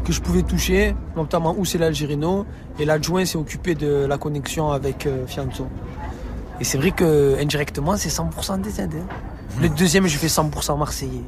[0.05, 2.45] que je pouvais toucher, notamment où c'est l'Algérino,
[2.79, 5.67] et l'adjoint s'est occupé de la connexion avec euh, Fianzo.
[6.59, 9.01] Et c'est vrai que indirectement, c'est 100% des aides.
[9.59, 11.21] Le deuxième, je fais 100% marseillais.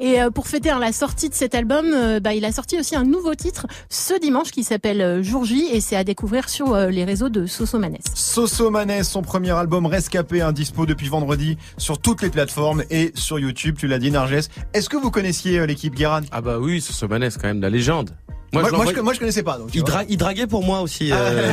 [0.00, 2.78] Et euh, pour fêter hein, la sortie de cet album, euh, bah, il a sorti
[2.78, 6.48] aussi un nouveau titre ce dimanche qui s'appelle euh, Jour J et c'est à découvrir
[6.48, 8.02] sur les réseaux de Soso Manès.
[8.14, 13.12] Soso Manès, son premier album Rescapé, un dispo depuis vendredi sur toutes les plateformes et
[13.14, 14.48] sur YouTube, tu l'as dit Narges.
[14.74, 18.10] Est-ce que vous connaissiez l'équipe Guéran Ah bah oui, Soso Manès quand même, la légende.
[18.52, 19.56] Moi, je, moi, je connaissais pas.
[19.56, 21.10] Donc, il, dra- il draguait pour moi aussi.
[21.10, 21.52] Euh,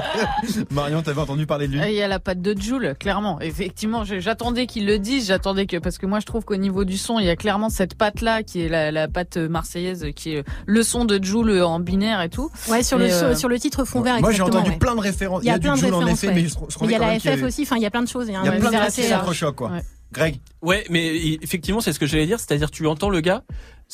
[0.70, 1.80] Marion, t'avais entendu parler de lui?
[1.88, 3.40] Il y a la patte de Joule, clairement.
[3.40, 6.96] Effectivement, j'attendais qu'il le dise, j'attendais que parce que moi je trouve qu'au niveau du
[6.96, 10.34] son, il y a clairement cette patte là qui est la, la patte marseillaise, qui
[10.34, 12.50] est le son de Joule en binaire et tout.
[12.68, 14.20] Ouais, sur le, euh, sur le titre Fond Vert.
[14.20, 14.76] Moi, j'ai entendu ouais.
[14.76, 15.42] plein de références.
[15.42, 16.34] Il y a, du plein de Jul en références, effet, ouais.
[16.42, 17.90] mais je, je Mais il y a la FF avait- aussi, enfin il y a
[17.90, 18.26] plein de choses.
[18.28, 19.70] Il y a plein de accrochocs, quoi.
[19.70, 19.82] ouais.
[20.12, 23.42] Greg Ouais, mais effectivement, c'est ce que j'allais dire, c'est-à-dire tu entends le gars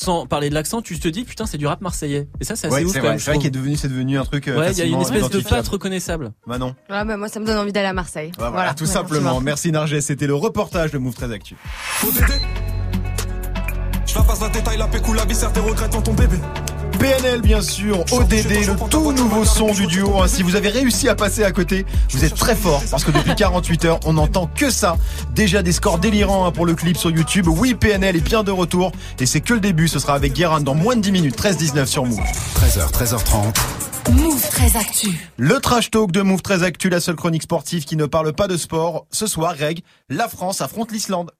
[0.00, 2.28] sans parler de l'accent, tu te dis putain, c'est du rap marseillais.
[2.40, 3.18] Et ça, c'est assez Ouais, ouf c'est quand vrai, même.
[3.18, 4.46] c'est vrai qu'il est devenu, c'est devenu un truc.
[4.46, 6.30] euh, Ouais, il y a une espèce de patte reconnaissable.
[6.46, 6.76] Manon.
[6.88, 8.30] Ah, bah, moi, ça me donne envie d'aller à Marseille.
[8.38, 9.40] Bah, voilà, tout simplement.
[9.40, 11.56] Merci Narges, c'était le reportage de Move 13 Actu.
[14.06, 16.36] Je la passe la détail, la pécou, la viscère, tes regrets dans ton bébé.
[16.98, 20.20] PNL bien sûr, ODD, le tout nouveau son du duo.
[20.20, 20.26] hein.
[20.28, 23.34] Si vous avez réussi à passer à côté, vous êtes très fort parce que depuis
[23.34, 24.96] 48 heures, on n'entend que ça.
[25.34, 27.46] Déjà des scores délirants hein, pour le clip sur YouTube.
[27.48, 29.88] Oui, PNL est bien de retour et c'est que le début.
[29.88, 32.18] Ce sera avec Guérin dans moins de 10 minutes, 13-19 sur Move.
[32.56, 33.54] 13h, 13h30.
[34.12, 35.28] Move très actu.
[35.36, 38.48] Le trash talk de Move 13 Actu, la seule chronique sportive qui ne parle pas
[38.48, 39.06] de sport.
[39.10, 41.30] Ce soir, Greg, la France affronte l'Islande.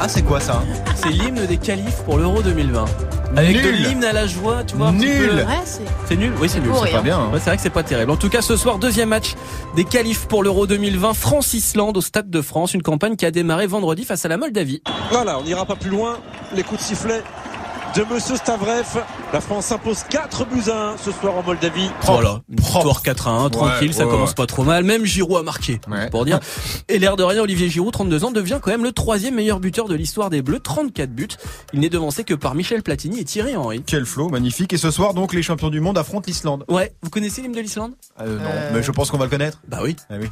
[0.00, 0.62] Ah, c'est quoi ça
[0.96, 2.84] C'est l'hymne des qualifs pour l'Euro 2020.
[3.36, 4.88] Avec de l'hymne à la joie, tu vois.
[4.88, 5.28] un Nul.
[5.28, 6.70] peu- Ouais, c'est- C'est nul Oui, c'est nul.
[6.84, 7.18] C'est pas bien.
[7.18, 7.28] hein.
[7.32, 8.10] Ouais, c'est vrai que c'est pas terrible.
[8.10, 9.34] En tout cas, ce soir, deuxième match
[9.76, 11.12] des qualifs pour l'Euro 2020.
[11.14, 12.74] France-Islande au Stade de France.
[12.74, 14.82] Une campagne qui a démarré vendredi face à la Moldavie.
[15.10, 16.18] Voilà, on n'ira pas plus loin.
[16.54, 17.22] Les coups de sifflet
[17.96, 18.86] de Monsieur Stavrev.
[19.32, 21.90] La France s'impose 4 buts à 1 ce soir en Moldavie.
[22.02, 24.34] Voilà, une victoire 4 à 1, tranquille, Ouais, ça ouais, commence ouais.
[24.34, 24.84] pas trop mal.
[24.84, 26.40] Même Giroud a marqué, pour dire.
[26.88, 29.88] Et l'air de rien, Olivier Giroud, 32 ans, devient quand même le troisième meilleur buteur
[29.88, 31.28] de l'histoire des Bleus, 34 buts.
[31.72, 33.82] Il n'est devancé que par Michel Platini et Thierry Henry.
[33.86, 34.72] Quel flow, magnifique.
[34.72, 36.64] Et ce soir, donc, les champions du monde affrontent l'Islande.
[36.68, 37.92] Ouais, vous connaissez l'hymne de l'Islande?
[38.20, 39.58] Euh, non, mais je pense qu'on va le connaître.
[39.68, 39.96] Bah oui.
[40.10, 40.28] Ah oui.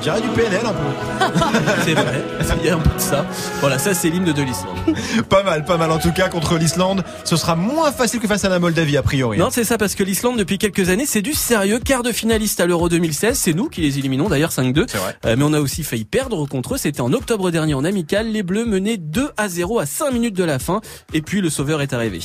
[0.00, 1.26] Dirait du PNL un peu.
[1.84, 2.22] C'est vrai,
[2.60, 3.24] il y a un peu de ça.
[3.60, 4.76] Voilà, ça c'est l'hymne de l'Islande.
[5.28, 7.04] Pas mal, pas mal en tout cas contre l'Islande.
[7.24, 9.38] Ce sera moins facile que face à la Moldavie a priori.
[9.38, 11.78] Non, c'est ça parce que l'Islande depuis quelques années, c'est du sérieux.
[11.78, 14.86] Quart de finaliste à l'Euro 2016, c'est nous qui les éliminons d'ailleurs 5-2.
[15.26, 16.78] Euh, mais on a aussi failli perdre contre eux.
[16.78, 18.26] C'était en octobre dernier en amical.
[18.28, 20.80] Les Bleus menaient 2 à 0 à 5 minutes de la fin.
[21.12, 22.20] Et puis le sauveur est arrivé.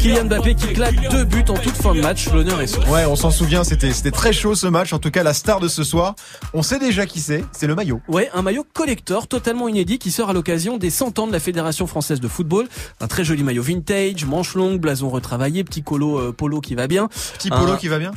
[0.00, 2.28] Kylian Mbappé qui claque deux buts en toute fin de match.
[2.32, 2.88] L'honneur est sauf.
[2.88, 4.92] Ouais, on s'en souvient, c'était c'était très chaud ce match.
[4.94, 6.14] En tout cas, la star de ce soir,
[6.54, 7.44] on sait déjà qui c'est.
[7.52, 8.00] C'est le maillot.
[8.08, 11.40] Ouais, un maillot collector totalement inédit qui sort à l'occasion des 100 ans de la
[11.40, 12.66] Fédération française de football.
[13.00, 16.86] Un très joli maillot vintage, manche longue, blason retravaillé, petit colo euh, polo qui va
[16.86, 17.08] bien.
[17.34, 18.12] Petit polo Un- qui va bien.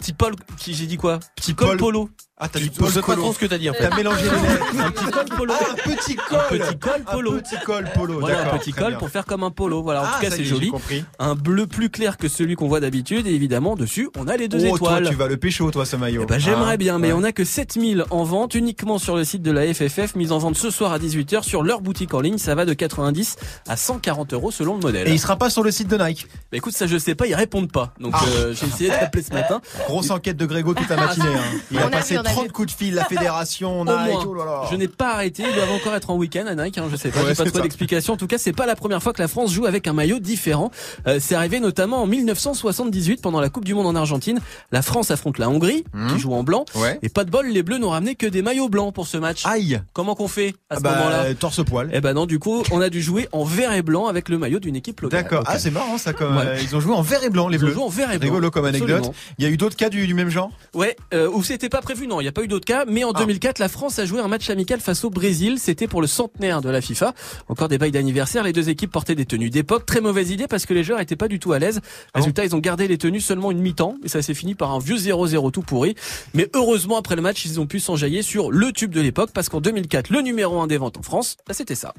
[0.00, 2.08] Petit Paul, qui j'ai dit quoi Petit Paul- polo.
[2.40, 3.88] Ah, t'as Tu- dit Paul je sais pas trop ce que t'as dit en fait.
[3.88, 4.66] T'as mélangé les lettres.
[4.86, 5.54] Un petit col polo.
[5.58, 6.38] Ah, un petit col.
[6.38, 7.34] Un petit col polo.
[7.34, 8.20] Un petit col polo.
[8.20, 9.82] Voilà, un petit col pour faire comme un polo.
[9.82, 10.70] Voilà, en Ah, tout cas c'est joli.
[11.18, 14.46] Un bleu plus clair que celui qu'on voit d'habitude et évidemment dessus on a les
[14.48, 15.02] deux Oh, étoiles.
[15.02, 16.26] toi, tu vas le pécho, toi, ce maillot.
[16.26, 17.18] Ben, j'aimerais Hein bien, mais Ouais.
[17.18, 20.38] on a que 7000 en vente uniquement sur le site de la FFF, mise en
[20.38, 22.38] vente ce soir à 18h sur leur boutique en ligne.
[22.38, 23.36] Ça va de 90
[23.68, 25.08] à 140 euros selon le modèle.
[25.08, 26.26] Et il sera pas sur le site de Nike.
[26.52, 27.94] Bah écoute, ça je sais pas, ils répondent pas.
[28.00, 28.22] Donc Ah.
[28.28, 29.60] euh, j'ai essayé d'appeler ce matin.
[29.86, 31.26] Grosse enquête de Grégo toute la matinée.
[31.34, 31.58] hein.
[31.70, 32.52] Il a passé vu, on a 30 vu.
[32.52, 34.24] coups de fil, la fédération, Au Nike, moins.
[34.26, 34.62] oh là là.
[34.70, 37.10] Je n'ai pas arrêté, ils doivent encore être en week-end à Nike, hein, je sais
[37.10, 38.14] pas, Ouais, j'ai pas trop d'explications.
[38.14, 40.18] En tout cas, c'est pas la première fois que la France joue avec un maillot
[40.18, 40.70] différent.
[41.06, 44.40] Euh, c'est arrivé notamment en 1978 pendant la Coupe du Monde en Argentine.
[44.72, 46.64] La France affronte la Hongrie, qui joue en blanc.
[46.74, 46.98] Ouais.
[47.02, 49.44] Et pas de bol, les Bleus n'ont ramené que des maillots blancs pour ce match.
[49.44, 49.80] Aïe.
[49.92, 51.90] Comment qu'on fait à ce Ah bah, moment-là torse poil.
[51.92, 54.38] Eh ben non, du coup, on a dû jouer en vert et blanc avec le
[54.38, 55.22] maillot d'une équipe locale.
[55.22, 55.44] D'accord.
[55.46, 56.12] Ah, c'est marrant ça.
[56.12, 56.44] Comme Ouais.
[56.46, 57.74] euh, ils ont joué en vert et blanc, les Ils ont bleus.
[57.74, 58.28] joué en vert et blanc.
[58.28, 58.90] Rigolo comme anecdote.
[58.90, 59.14] Absolument.
[59.38, 60.50] Il y a eu d'autres cas du, du même genre?
[60.74, 63.04] Ouais, euh, où c'était pas prévu, non, il n'y a pas eu d'autres cas, mais
[63.04, 63.18] en Ah.
[63.20, 66.60] 2004, la France a joué un match amical face au Brésil, c'était pour le centenaire
[66.60, 67.14] de la FIFA.
[67.48, 70.66] Encore des bails d'anniversaire, les deux équipes portaient des tenues d'époque, très mauvaise idée parce
[70.66, 71.80] que les joueurs étaient pas du tout à l'aise.
[72.14, 74.78] Résultat, ils ont gardé les tenues seulement une mi-temps, et ça s'est fini par un
[74.78, 75.94] vieux 0-0 tout pourri.
[76.34, 79.48] Mais heureusement, après le match, ils ont pu s'enjailler sur le tube de l'époque, parce
[79.48, 81.94] qu'en 2004, le numéro 1 des ventes en France, bah, c'était ça.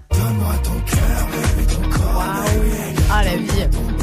[3.11, 3.98] Ah la vie.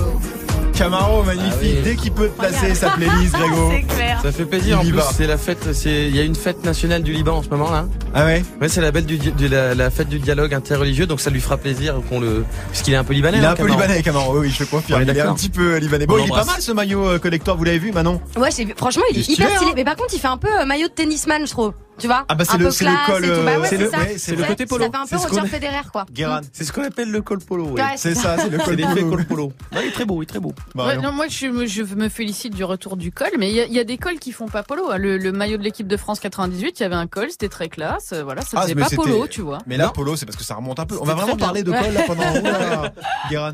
[0.76, 1.82] Camaro, magnifique.
[1.82, 3.72] Dès qu'il peut te placer sa playlist, Grégo.
[3.72, 4.20] C'est clair.
[4.22, 4.80] Ça fait plaisir.
[4.80, 5.72] En Il plus, c'est la fête.
[5.72, 7.86] C'est il y a une fête nationale du Liban en ce moment là.
[8.14, 8.44] Ah ouais.
[8.60, 11.06] Ouais, c'est la belle du di- de la, la fête du dialogue interreligieux.
[11.06, 13.38] Donc ça lui fera plaisir qu'on le, puisqu'il est un peu libanais.
[13.38, 13.80] Il est hein, un peu Camaro.
[13.82, 14.38] libanais, Camaro.
[14.40, 15.02] Oui, je te confirme.
[15.02, 16.06] Il est un petit peu libanais.
[16.06, 17.56] Bon, On il est pas mal ce maillot euh, collector.
[17.56, 18.20] Vous l'avez vu, Manon?
[18.36, 19.70] Ouais, franchement, il Il est hyper stylé.
[19.70, 19.74] hein.
[19.76, 21.72] Mais par contre, il fait un peu euh, maillot de tennisman, je trouve.
[21.98, 23.34] Tu vois Ah bah, c'est le- c'est le col, et tout.
[23.44, 23.98] Bah euh, ouais, c'est le- ça.
[23.98, 24.84] ouais, c'est le Ouais, côté polo.
[24.84, 26.04] Ça fait un peu Roger Federer, quoi.
[26.12, 26.40] Guérin.
[26.52, 27.68] C'est ce qu'on appelle le col polo.
[27.68, 29.10] Ouais, C'est ça, c'est le col polo.
[29.10, 29.52] col polo.
[29.72, 30.52] Il est très beau, il est très beau.
[30.74, 33.60] Ouais, non, moi, je me, je me félicite du retour du col, mais il y,
[33.60, 34.90] a- il y a des cols qui font pas polo.
[34.90, 34.98] hein.
[34.98, 37.68] Le, le maillot de l'équipe de France 98, il y avait un col, c'était très
[37.68, 38.10] classe.
[38.12, 39.58] euh, Voilà, ça Ah, faisait pas polo, tu vois.
[39.66, 39.92] Mais là, Non.
[39.92, 40.96] polo, c'est parce que ça remonte un peu.
[41.00, 42.22] On va vraiment parler de col là pendant.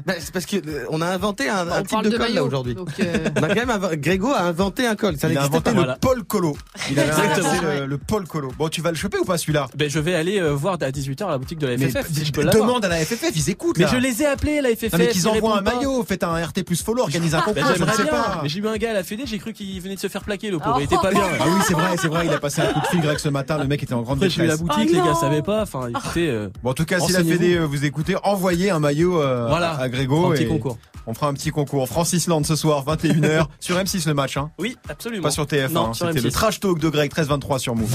[0.07, 2.75] Bah, c'est parce que euh, on a inventé un, Bah, type de, col là aujourd'hui.
[2.75, 2.89] donc,
[3.37, 5.17] On a quand même inv- Grégo a inventé un col.
[5.17, 5.87] Ça Il a inventé pas.
[5.87, 5.95] le.
[6.01, 6.57] Paul Colo.
[6.91, 7.49] Il a Exactement.
[7.49, 8.51] inventé le, le Paul Colo.
[8.59, 10.91] Bon, tu vas le choper ou pas celui-là Ben, je vais aller euh, voir à
[10.91, 12.97] 18h à la boutique de la Mais FFF si d- je peux demande à la
[13.05, 13.77] FFF, ils écoutent.
[13.79, 13.91] Mais là.
[13.93, 14.93] je les ai appelés, la FFF.
[14.93, 15.75] Non, mais qu'ils ils envoient un pas.
[15.75, 18.41] maillot, faites un RT plus follow, organise un Ben, concours, je ne sais pas.
[18.43, 20.23] Mais j'ai eu un gars à la Fédé, j'ai cru qu'il venait de se faire
[20.25, 20.77] plaquer, le pauvre.
[20.77, 20.81] Oh.
[20.81, 21.23] Il était pas bien.
[21.39, 23.29] Ah oui, c'est vrai, c'est vrai, il a passé un coup de fil Greg ce
[23.29, 24.77] matin, le mec était en grande Après, j'ai eu la détresse.
[24.77, 25.63] boutique, Oh les gars savaient pas.
[25.63, 27.23] Enfin, écoutez, euh, Bon, en tout cas, si la.
[27.23, 29.75] Fédé euh, vous écoutez, envoyez un maillot euh, Voilà.
[29.79, 30.27] à Grégo.
[30.27, 30.79] un petit et concours.
[31.07, 31.89] On fera un petit concours.
[31.89, 34.51] France-Islande ce soir, 21h, sur M6 le match, hein.
[34.59, 35.23] Oui, absolument.
[35.25, 35.95] Pas sur TF1, Non, hein.
[35.95, 36.33] sur c'était le M6.
[36.33, 37.95] trash talk de Greg, 13-23 sur Move.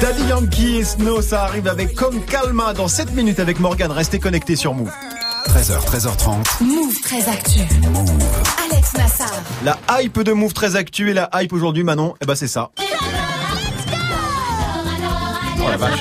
[0.00, 3.90] Daddy Yankee et Snow, ça arrive avec Comme Calma dans 7 minutes avec Morgan.
[3.92, 4.90] Restez connectés sur Move.
[5.48, 6.62] 13h, 13h30.
[6.64, 7.60] Move très actu.
[8.70, 9.30] Alex Nassar.
[9.64, 12.70] La hype de Move très actuelle et la hype aujourd'hui, Manon, eh ben c'est ça.
[15.58, 16.00] Oh la vache.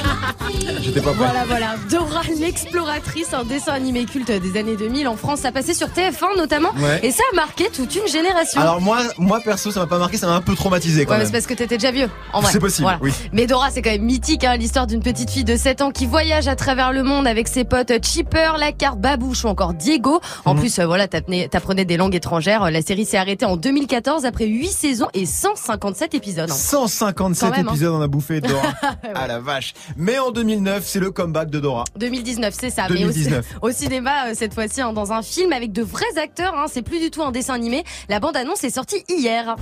[0.93, 1.25] J'étais pas prêt.
[1.25, 1.75] Voilà, voilà.
[1.89, 5.39] Dora l'exploratrice, un dessin animé culte des années 2000 en France.
[5.39, 6.71] Ça passait sur TF1 notamment.
[6.77, 6.99] Ouais.
[7.03, 8.59] Et ça a marqué toute une génération.
[8.59, 11.17] Alors moi, moi perso, ça m'a pas marqué, ça m'a un peu traumatisé quand Ouais,
[11.19, 11.25] même.
[11.27, 12.09] c'est parce que t'étais déjà vieux.
[12.33, 12.51] En vrai.
[12.51, 12.99] C'est possible, Voilà.
[13.01, 13.11] oui.
[13.31, 16.05] Mais Dora, c'est quand même mythique, hein, l'histoire d'une petite fille de 7 ans qui
[16.05, 20.19] voyage à travers le monde avec ses potes Chipper, la carte Babouche ou encore Diego.
[20.45, 20.59] En Mhm.
[20.59, 22.69] plus, euh, voilà, t'apprenais des langues étrangères.
[22.69, 26.49] La série s'est arrêtée en 2014 après 8 saisons et 157 épisodes.
[26.51, 26.53] hein.
[26.53, 27.71] 157 Quand même, hein.
[27.71, 28.61] épisodes on a bouffé Dora.
[29.15, 29.73] Ah la vache.
[29.97, 31.83] Mais en 2009, c'est le comeback de Dora.
[31.97, 32.87] 2019, c'est ça.
[32.87, 33.45] 2019.
[33.51, 36.53] Mais au, au cinéma, euh, cette fois-ci, hein, dans un film avec de vrais acteurs.
[36.55, 37.83] Hein, c'est plus du tout un dessin animé.
[38.09, 39.55] La bande-annonce est sortie hier.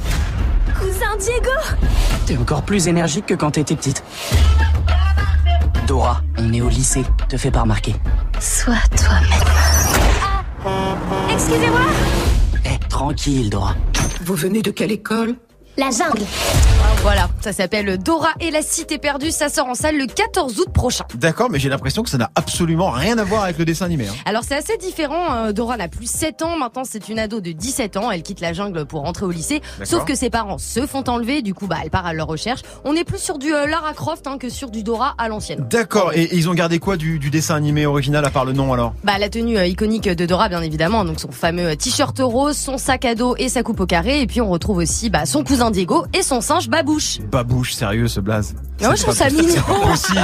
[0.80, 1.50] Cousin Diego
[2.26, 4.04] T'es encore plus énergique que quand t'étais petite.
[5.88, 7.96] Dora, on est au lycée, te fais pas remarquer.
[8.40, 9.24] Sois toi-même.
[11.34, 11.80] Excusez-moi
[12.66, 13.76] Eh, tranquille, Dora.
[14.24, 15.36] Vous venez de quelle école?
[15.78, 16.24] La jungle.
[17.02, 19.32] Voilà, ça s'appelle Dora et la cité perdue.
[19.32, 21.06] Ça sort en salle le 14 août prochain.
[21.16, 24.06] D'accord, mais j'ai l'impression que ça n'a absolument rien à voir avec le dessin animé.
[24.08, 24.14] hein.
[24.26, 25.34] Alors c'est assez différent.
[25.46, 26.58] euh, Dora n'a plus 7 ans.
[26.58, 28.12] Maintenant c'est une ado de 17 ans.
[28.12, 29.62] Elle quitte la jungle pour rentrer au lycée.
[29.86, 31.42] Sauf que ses parents se font enlever.
[31.42, 32.62] Du coup, bah elle part à leur recherche.
[32.84, 35.66] On est plus sur du euh, Lara Croft hein, que sur du Dora à l'ancienne.
[35.70, 38.52] D'accord, et, et ils ont gardé quoi du, du dessin animé original à part le
[38.52, 38.94] nom alors?
[39.06, 42.58] Bah la tenue euh, iconique de Dora bien évidemment, donc son fameux euh, t-shirt rose,
[42.58, 45.26] son sac à dos et sa coupe au carré, et puis on retrouve aussi bah,
[45.26, 47.20] son cousin Diego et son singe Babouche.
[47.32, 48.56] Babouche, sérieux ce blaze.
[48.80, 49.62] C'est je trouve ça mignon.
[49.84, 50.20] Possible.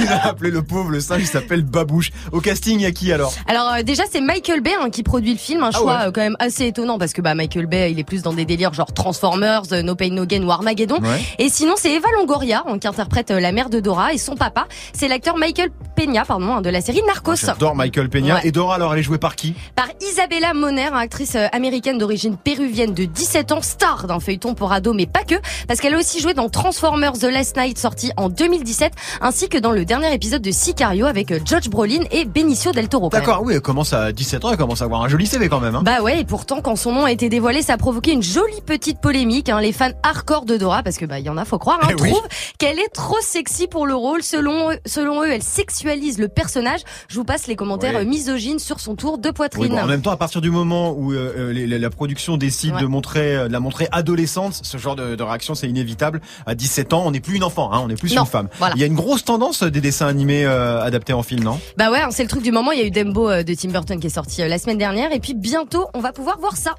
[0.00, 2.10] Il a appelé le pauvre, le singe, il s'appelle Babouche.
[2.32, 3.32] Au casting, il y a qui alors?
[3.46, 6.06] Alors euh, déjà c'est Michael Bay hein, qui produit le film, un Ah choix ouais.
[6.06, 8.44] euh, quand même assez étonnant parce que bah Michael Bay il est plus dans des
[8.44, 10.98] délires genre Transformers, euh, No Pain No Gain ou Armageddon.
[11.00, 11.22] Ouais.
[11.38, 14.66] Et sinon c'est Eva Longoria hein, qui interprète la mère de Dora et son papa
[14.92, 17.36] c'est l'acteur Michael Peña pardon hein, de la série Narcos.
[17.36, 18.36] J'adore Michael Peña.
[18.36, 18.40] Ouais.
[18.44, 19.54] Et Dora alors, elle est jouée par qui?
[19.76, 24.94] Par Isabella Moner, actrice américaine d'origine péruvienne de 17 ans, star d'un feuilleton pour ados,
[24.96, 28.28] mais pas que, parce qu'elle a aussi joué dans Transformers The Last Night, sorti en
[28.28, 32.72] 2017, ainsi que dans le dernier épisode de Sicario avec euh, George Brolin et Benicio
[32.72, 33.08] del Toro.
[33.10, 35.60] D'accord, oui, elle commence à 17 ans, elle commence à avoir un joli CV quand
[35.60, 35.74] même.
[35.74, 35.82] Hein.
[35.84, 38.60] Bah ouais, et pourtant quand son nom a été dévoilé, ça a provoqué une jolie
[38.64, 39.48] petite polémique.
[39.48, 39.60] Hein.
[39.60, 41.88] Les fans hardcore de Dora, parce que bah il y en a, faut croire, hein,
[41.90, 42.10] Eh oui.
[42.10, 44.22] trouvent qu'elle est trop sexy pour le rôle.
[44.22, 46.80] Selon eux, selon eux, elle sexualise le personnage.
[47.08, 49.68] Je vous passe les commentaires euh, misogynes sur son tour de Oui, poitrine.
[49.68, 52.74] bon, en même temps, à partir du moment où euh, euh, les- la, production décide
[52.74, 52.80] Ouais.
[52.82, 56.20] de montrer, euh, de la montrer adolescente, ce genre de, de réaction, c'est inévitable.
[56.46, 58.48] À 17 ans, on n'est plus une enfant, hein, on n'est plus Non, une femme.
[58.58, 58.74] voilà.
[58.76, 61.60] Il y a une grosse tendance des dessins animés euh, adaptés en film, non?
[61.76, 62.72] Bah ouais, c'est le truc du moment.
[62.72, 64.78] Il y a eu Dembo euh, de Tim Burton qui est sorti euh, la semaine
[64.78, 66.74] dernière, et puis bientôt, on va pouvoir voir ça.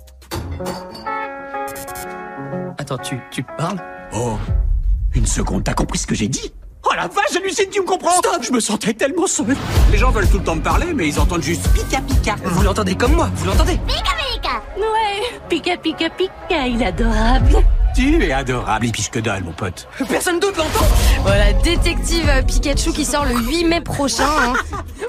[2.78, 3.78] Attends, tu, tu parles?
[4.13, 4.38] Oh,
[5.15, 6.52] une seconde, t'as compris ce que j'ai dit?
[6.86, 8.12] Oh la vache, Lucine, tu me comprends?
[8.17, 9.56] Stop, je me sentais tellement seul.
[9.91, 12.36] Les gens veulent tout le temps me parler, mais ils entendent juste pika pika.
[12.43, 13.78] Vous l'entendez comme moi, vous l'entendez?
[13.86, 14.62] Pika pika.
[14.78, 15.39] Ouais.
[15.49, 17.58] Pika pika pika, il est adorable.
[17.95, 19.88] Tu es adorable, et puis que dalle, mon pote.
[20.08, 20.86] Personne d'autre l'entend
[21.23, 24.23] Voilà, détective Pikachu qui sort le 8 mai prochain.
[24.25, 24.54] hein.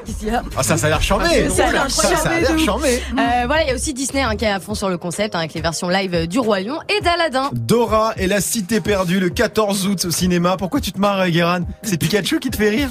[0.04, 2.08] Qu'est-ce qu'il y a Ah, ça, ça a l'air charmé Ça a l'air Ça, ça
[2.08, 2.64] a charmé l'air de ouf.
[2.64, 4.98] charmé Euh, voilà, il y a aussi Disney hein, qui est à fond sur le
[4.98, 7.50] concept hein, avec les versions live du Roi Lion et d'Aladin.
[7.52, 10.56] Dora et la cité perdue le 14 août au cinéma.
[10.56, 11.60] Pourquoi tu te marres, Guéran?
[11.82, 12.88] C'est Pikachu qui te fait rire?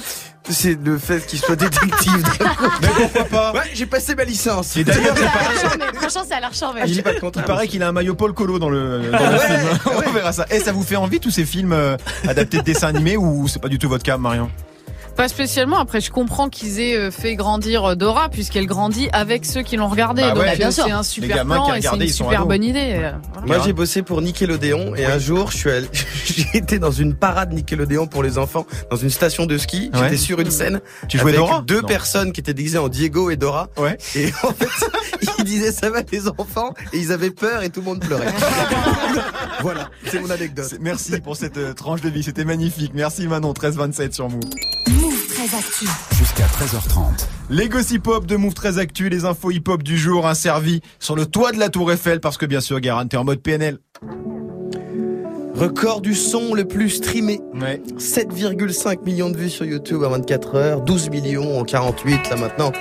[0.48, 2.24] C'est le fait qu'il soit détective.
[2.82, 4.76] Mais pourquoi pas Ouais, j'ai passé ma licence.
[4.76, 5.84] Et d'ailleurs, il Ça a l'air charmé.
[5.94, 6.80] Franchement, ça a l'air charmé.
[6.86, 9.78] il, il paraît qu'il a un maillot Paul Colo dans le, dans le Ouais, film.
[10.08, 10.46] On verra ça.
[10.50, 13.60] Et ça vous fait envie tous ces films euh, adaptés de dessins animés ou c'est
[13.62, 14.50] pas du tout votre cas, Marion?
[15.20, 15.78] Pas spécialement.
[15.78, 19.76] Après, je comprends qu'ils aient euh, fait grandir euh, Dora puisqu'elle grandit avec ceux qui
[19.76, 20.22] l'ont regardé.
[20.22, 20.84] Bah Donc ouais, euh, bien sûr.
[20.86, 22.94] c'est un super plan et c'est une ils sont super bonne idée.
[23.34, 23.46] voilà.
[23.46, 25.88] Moi, j'ai bossé pour Nickelodeon et un jour, je suis allé,
[26.24, 29.90] j'ai été dans une parade Nickelodeon pour les enfants, dans une station de ski.
[29.92, 30.04] Ouais.
[30.04, 30.80] J'étais sur une scène.
[31.06, 31.64] Tu jouais avec Dora?
[31.66, 31.86] Deux Non.
[31.88, 33.68] personnes qui étaient déguisées en Diego et Dora.
[33.76, 33.98] Ouais.
[34.16, 34.68] Et en fait,
[35.38, 36.72] ils disaient ça va les enfants?
[36.94, 38.32] Et ils avaient peur et tout le monde pleurait.
[39.60, 40.76] voilà, c'est mon anecdote.
[40.80, 42.92] Merci pour cette euh, tranche de vie, c'était magnifique.
[42.94, 44.40] Merci Manon, 1327 sur Move.
[45.40, 45.86] Très actu.
[46.18, 47.26] Jusqu'à 13h30.
[47.48, 50.82] Les gossip hop de Move très actu, les infos hip hop du jour, un servi
[50.98, 53.40] sur le toit de la Tour Eiffel parce que bien sûr, Guérin, t'es en mode
[53.40, 53.78] PNL.
[55.54, 57.40] Record du son le plus streamé.
[57.54, 57.80] Ouais.
[57.96, 62.72] 7,5 millions de vues sur YouTube à 24 heures, 12 millions en 48 là maintenant.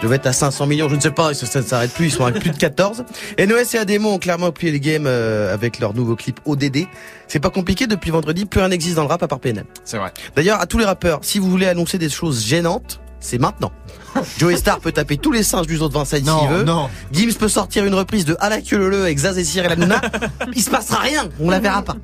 [0.00, 2.10] Je devais être à 500 millions, je ne sais pas, ça ne s'arrête plus, ils
[2.10, 3.04] sont à plus de 14.
[3.38, 6.86] NOS et Ademo ont clairement plié le game euh, avec leur nouveau clip ODD.
[7.28, 9.66] C'est pas compliqué, depuis vendredi, plus rien n'existe dans le rap à part PNL.
[9.84, 10.10] C'est vrai.
[10.34, 13.72] D'ailleurs, à tous les rappeurs, si vous voulez annoncer des choses gênantes, c'est maintenant.
[14.38, 16.64] Joey Star peut taper tous les singes du zoo de Vincennes s'il veut.
[16.64, 16.88] non.
[17.12, 20.00] Gims peut sortir une reprise de Ala que le avec Zaz et Cyril Hanouna.
[20.56, 21.96] Il se passera rien, on la verra pas.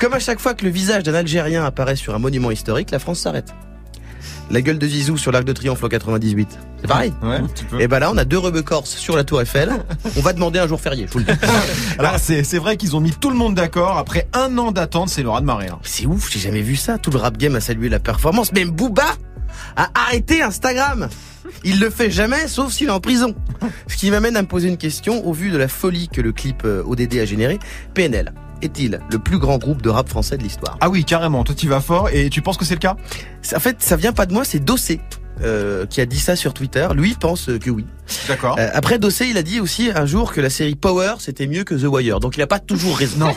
[0.00, 2.98] Comme à chaque fois que le visage d'un Algérien apparaît sur un monument historique, la
[2.98, 3.54] France s'arrête.
[4.50, 6.58] La gueule de Zizou sur l'Arc de Triomphe en 98.
[6.80, 7.12] C'est pareil.
[7.22, 7.80] Ouais, un petit peu.
[7.80, 9.72] Et ben là, on a deux rebeux corses sur la Tour Eiffel.
[10.16, 11.32] On va demander un jour férié, je vous le dis.
[11.98, 13.96] Alors c'est c'est vrai qu'ils ont mis tout le monde d'accord.
[13.96, 15.68] Après un an d'attente, c'est le raz de marée.
[15.68, 15.78] hein.
[15.82, 16.98] C'est ouf, j'ai jamais vu ça.
[16.98, 18.52] Tout le rap game a salué la performance.
[18.52, 19.04] Même Booba
[19.76, 21.08] a arrêté Instagram.
[21.62, 23.34] Il le fait jamais, sauf s'il est en prison.
[23.86, 26.32] Ce qui m'amène à me poser une question au vu de la folie que le
[26.32, 27.58] clip euh, ODD a généré.
[27.94, 28.32] PNL
[28.64, 30.76] est-il le plus grand groupe de rap français de l'histoire?
[30.80, 31.44] Ah oui, carrément.
[31.44, 32.96] Toi, tu vas fort et tu penses que c'est le cas?
[33.54, 35.00] En fait, ça vient pas de moi, c'est Dossé.
[35.42, 37.84] euh, qui a dit ça sur Twitter, lui pense que oui.
[38.28, 38.56] D'accord.
[38.58, 41.64] Euh, après Dossé, il a dit aussi un jour que la série Power c'était mieux
[41.64, 43.14] que The Wire, donc il a pas toujours raison.
[43.16, 43.32] Non.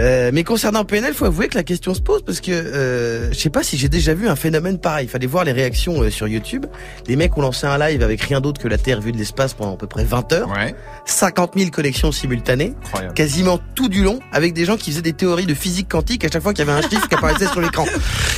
[0.00, 3.38] Euh, mais concernant PNL, faut avouer que la question se pose parce que euh, je
[3.38, 5.06] sais pas si j'ai déjà vu un phénomène pareil.
[5.06, 6.66] Il fallait voir les réactions euh, sur YouTube.
[7.06, 9.54] Les mecs ont lancé un live avec rien d'autre que la Terre vue de l'espace
[9.54, 10.48] pendant à peu près 20 heures.
[10.48, 10.74] Ouais.
[11.04, 12.74] 50 000 connexions simultanées.
[12.86, 13.14] Incroyable.
[13.14, 16.28] Quasiment tout du long avec des gens qui faisaient des théories de physique quantique à
[16.28, 17.84] chaque fois qu'il y avait un chiffre qui apparaissait sur l'écran.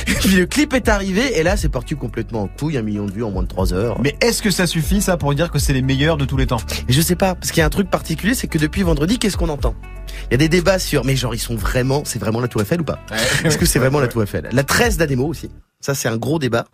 [0.05, 3.11] Puis le clip est arrivé et là c'est parti complètement en couille, un million de
[3.11, 3.99] vues en moins de 3 heures.
[4.01, 6.45] Mais est-ce que ça suffit ça pour dire que c'est les meilleurs de tous les
[6.45, 8.83] temps Et je sais pas, parce qu'il y a un truc particulier, c'est que depuis
[8.83, 9.73] vendredi, qu'est-ce qu'on entend?
[10.29, 12.61] Il y a des débats sur, mais genre ils sont vraiment, c'est vraiment la Tour
[12.61, 12.99] Eiffel ou pas?
[13.43, 14.49] Est-ce que c'est vraiment la Tour Eiffel?
[14.51, 15.49] La 13 d'Ademo aussi.
[15.81, 16.65] Ça, c'est un gros débat.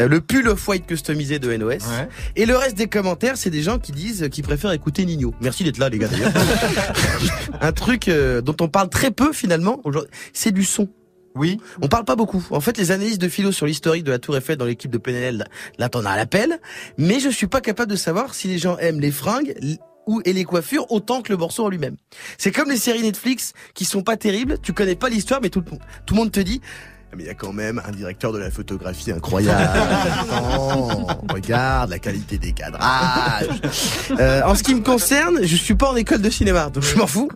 [0.00, 1.86] Euh, le pull off-white customisé de NOS.
[2.34, 5.32] Et le reste des commentaires, c'est des gens qui disent qu'ils préfèrent écouter Nino.
[5.40, 6.32] Merci d'être là, les gars, d'ailleurs.
[7.60, 10.88] un truc euh, dont on parle très peu, finalement, aujourd'hui, c'est du son.
[11.36, 11.60] Oui.
[11.82, 12.44] On parle pas beaucoup.
[12.50, 14.98] En fait, les analystes de philo sur l'historique de la Tour Eiffel dans l'équipe de
[14.98, 15.44] PNL,
[15.78, 16.58] là, t'en as à l'appel.
[16.96, 19.54] Mais je suis pas capable de savoir si les gens aiment les fringues
[20.06, 21.96] ou et les coiffures autant que le morceau en lui-même.
[22.38, 24.58] C'est comme les séries Netflix qui sont pas terribles.
[24.62, 26.60] Tu connais pas l'histoire, mais tout le monde te dit.
[27.16, 29.70] Mais il y a quand même un directeur de la photographie incroyable.
[30.68, 33.48] Oh, regarde la qualité des cadrages.
[34.18, 36.96] Euh, en ce qui me concerne, je suis pas en école de cinéma, donc je
[36.96, 37.28] m'en fous.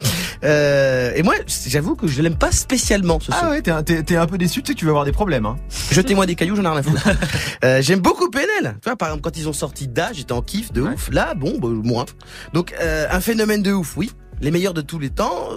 [0.45, 1.35] Euh, et moi,
[1.67, 3.39] j'avoue que je l'aime pas spécialement ce son.
[3.41, 5.05] Ah ouais, t'es un, t'es- t'es un peu déçu, tu sais que tu vas avoir
[5.05, 5.47] des problèmes.
[5.47, 5.57] Hein.
[5.93, 7.09] Jetez-moi des cailloux, j'en ai rien à foutre.
[7.65, 8.77] Euh, J'aime beaucoup PNL.
[8.83, 11.11] Tu vois, par exemple, quand ils ont sorti Da, j'étais en kiff de ouf.
[11.13, 12.07] Là, bon, bah, moins.
[12.55, 14.11] Donc, un phénomène de ouf, oui.
[14.41, 15.49] Les meilleurs de tous les temps,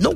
[0.00, 0.14] non.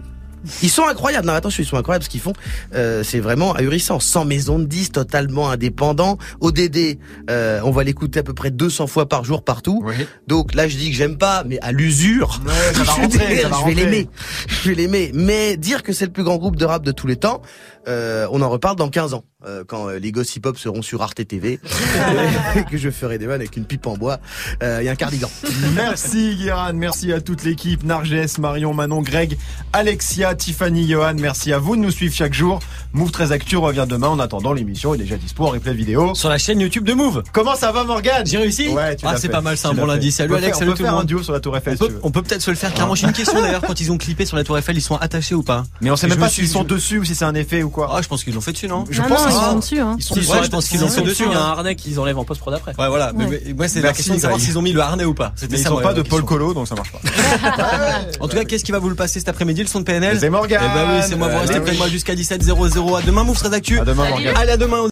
[0.62, 1.26] Ils sont incroyables.
[1.26, 2.32] Non, attention, ils sont incroyables ce qu'ils font.
[2.74, 4.00] Euh, c'est vraiment ahurissant.
[4.00, 6.18] Sans maison de 10, totalement indépendant.
[6.40, 6.98] ODD,
[7.30, 9.84] euh, on va l'écouter à peu près 200 fois par jour partout.
[10.26, 12.40] Donc là, je dis que j'aime pas, mais à l'usure,
[12.74, 14.08] ça va je, je vais l'aimer.
[14.46, 15.10] Je vais l'aimer.
[15.14, 17.42] Mais dire que c'est le plus grand groupe de rap de tous les temps,
[17.88, 19.24] euh, on en reparle dans 15 ans.
[19.46, 21.60] Euh, quand euh, les Gossip Hop seront sur Arte TV,
[22.56, 24.18] et que je ferai des vannes avec une pipe en bois
[24.64, 25.30] euh, et un cardigan.
[25.76, 29.38] Merci Guéran, merci à toute l'équipe, Narges, Marion, Manon, Greg,
[29.72, 32.58] Alexia, Tiffany, Johan, merci à vous de nous suivre chaque jour.
[32.92, 34.08] Move 13 Actu revient demain.
[34.08, 36.16] En attendant, l'émission est déjà dispo en replay vidéo.
[36.16, 37.22] Sur la chaîne YouTube de Move.
[37.32, 38.26] Comment ça va Morgane?
[38.26, 40.10] J'ai réussi Ouais, tu Ah, c'est pas mal, c'est un bon lundi.
[40.10, 41.02] Salut On peut Alex, salut on peut tout le faire monde.
[41.02, 42.96] un duo sur la Tour Eiffel, On peut, on peut peut-être se le faire carrément.
[42.96, 45.36] J'ai une question d'ailleurs, quand ils ont clippé sur la Tour Eiffel, ils sont attachés
[45.36, 45.64] ou pas?
[45.80, 47.70] Mais on sait même me pas s'ils sont dessus ou si c'est un effet ou
[47.70, 47.90] quoi.
[47.92, 48.84] Ah, je pense qu'ils l'ont fait dessus, non?
[48.90, 49.80] Je pense ils sont- dessus.
[49.80, 49.96] Hein.
[49.98, 51.24] ils sont ouais, je pense qu'ils l'ont fait dessus.
[51.26, 51.50] Il y a un hein.
[51.52, 52.72] harnais qu'ils enlèvent en post-prod après.
[52.78, 53.12] Ouais, voilà.
[53.14, 53.42] Mais, Ouais.
[53.46, 55.32] mais moi, c'est la question de savoir s'ils ont mis le harnais ou pas.
[55.34, 56.26] Mais C'était ils moi, pas de Paul question.
[56.26, 56.98] Colo, donc ça marche pas.
[58.20, 60.18] En tout cas, qu'est-ce qui va vous le passer cet après-midi, le son de PNL
[60.20, 60.62] C'est Morgane.
[60.64, 62.98] Eh ben oui, c'est moi, vous Allez, restez près de moi jusqu'à 17h00.
[62.98, 63.78] À demain, très actu.
[63.78, 64.36] À demain, Morgane.
[64.36, 64.80] Allez, à demain.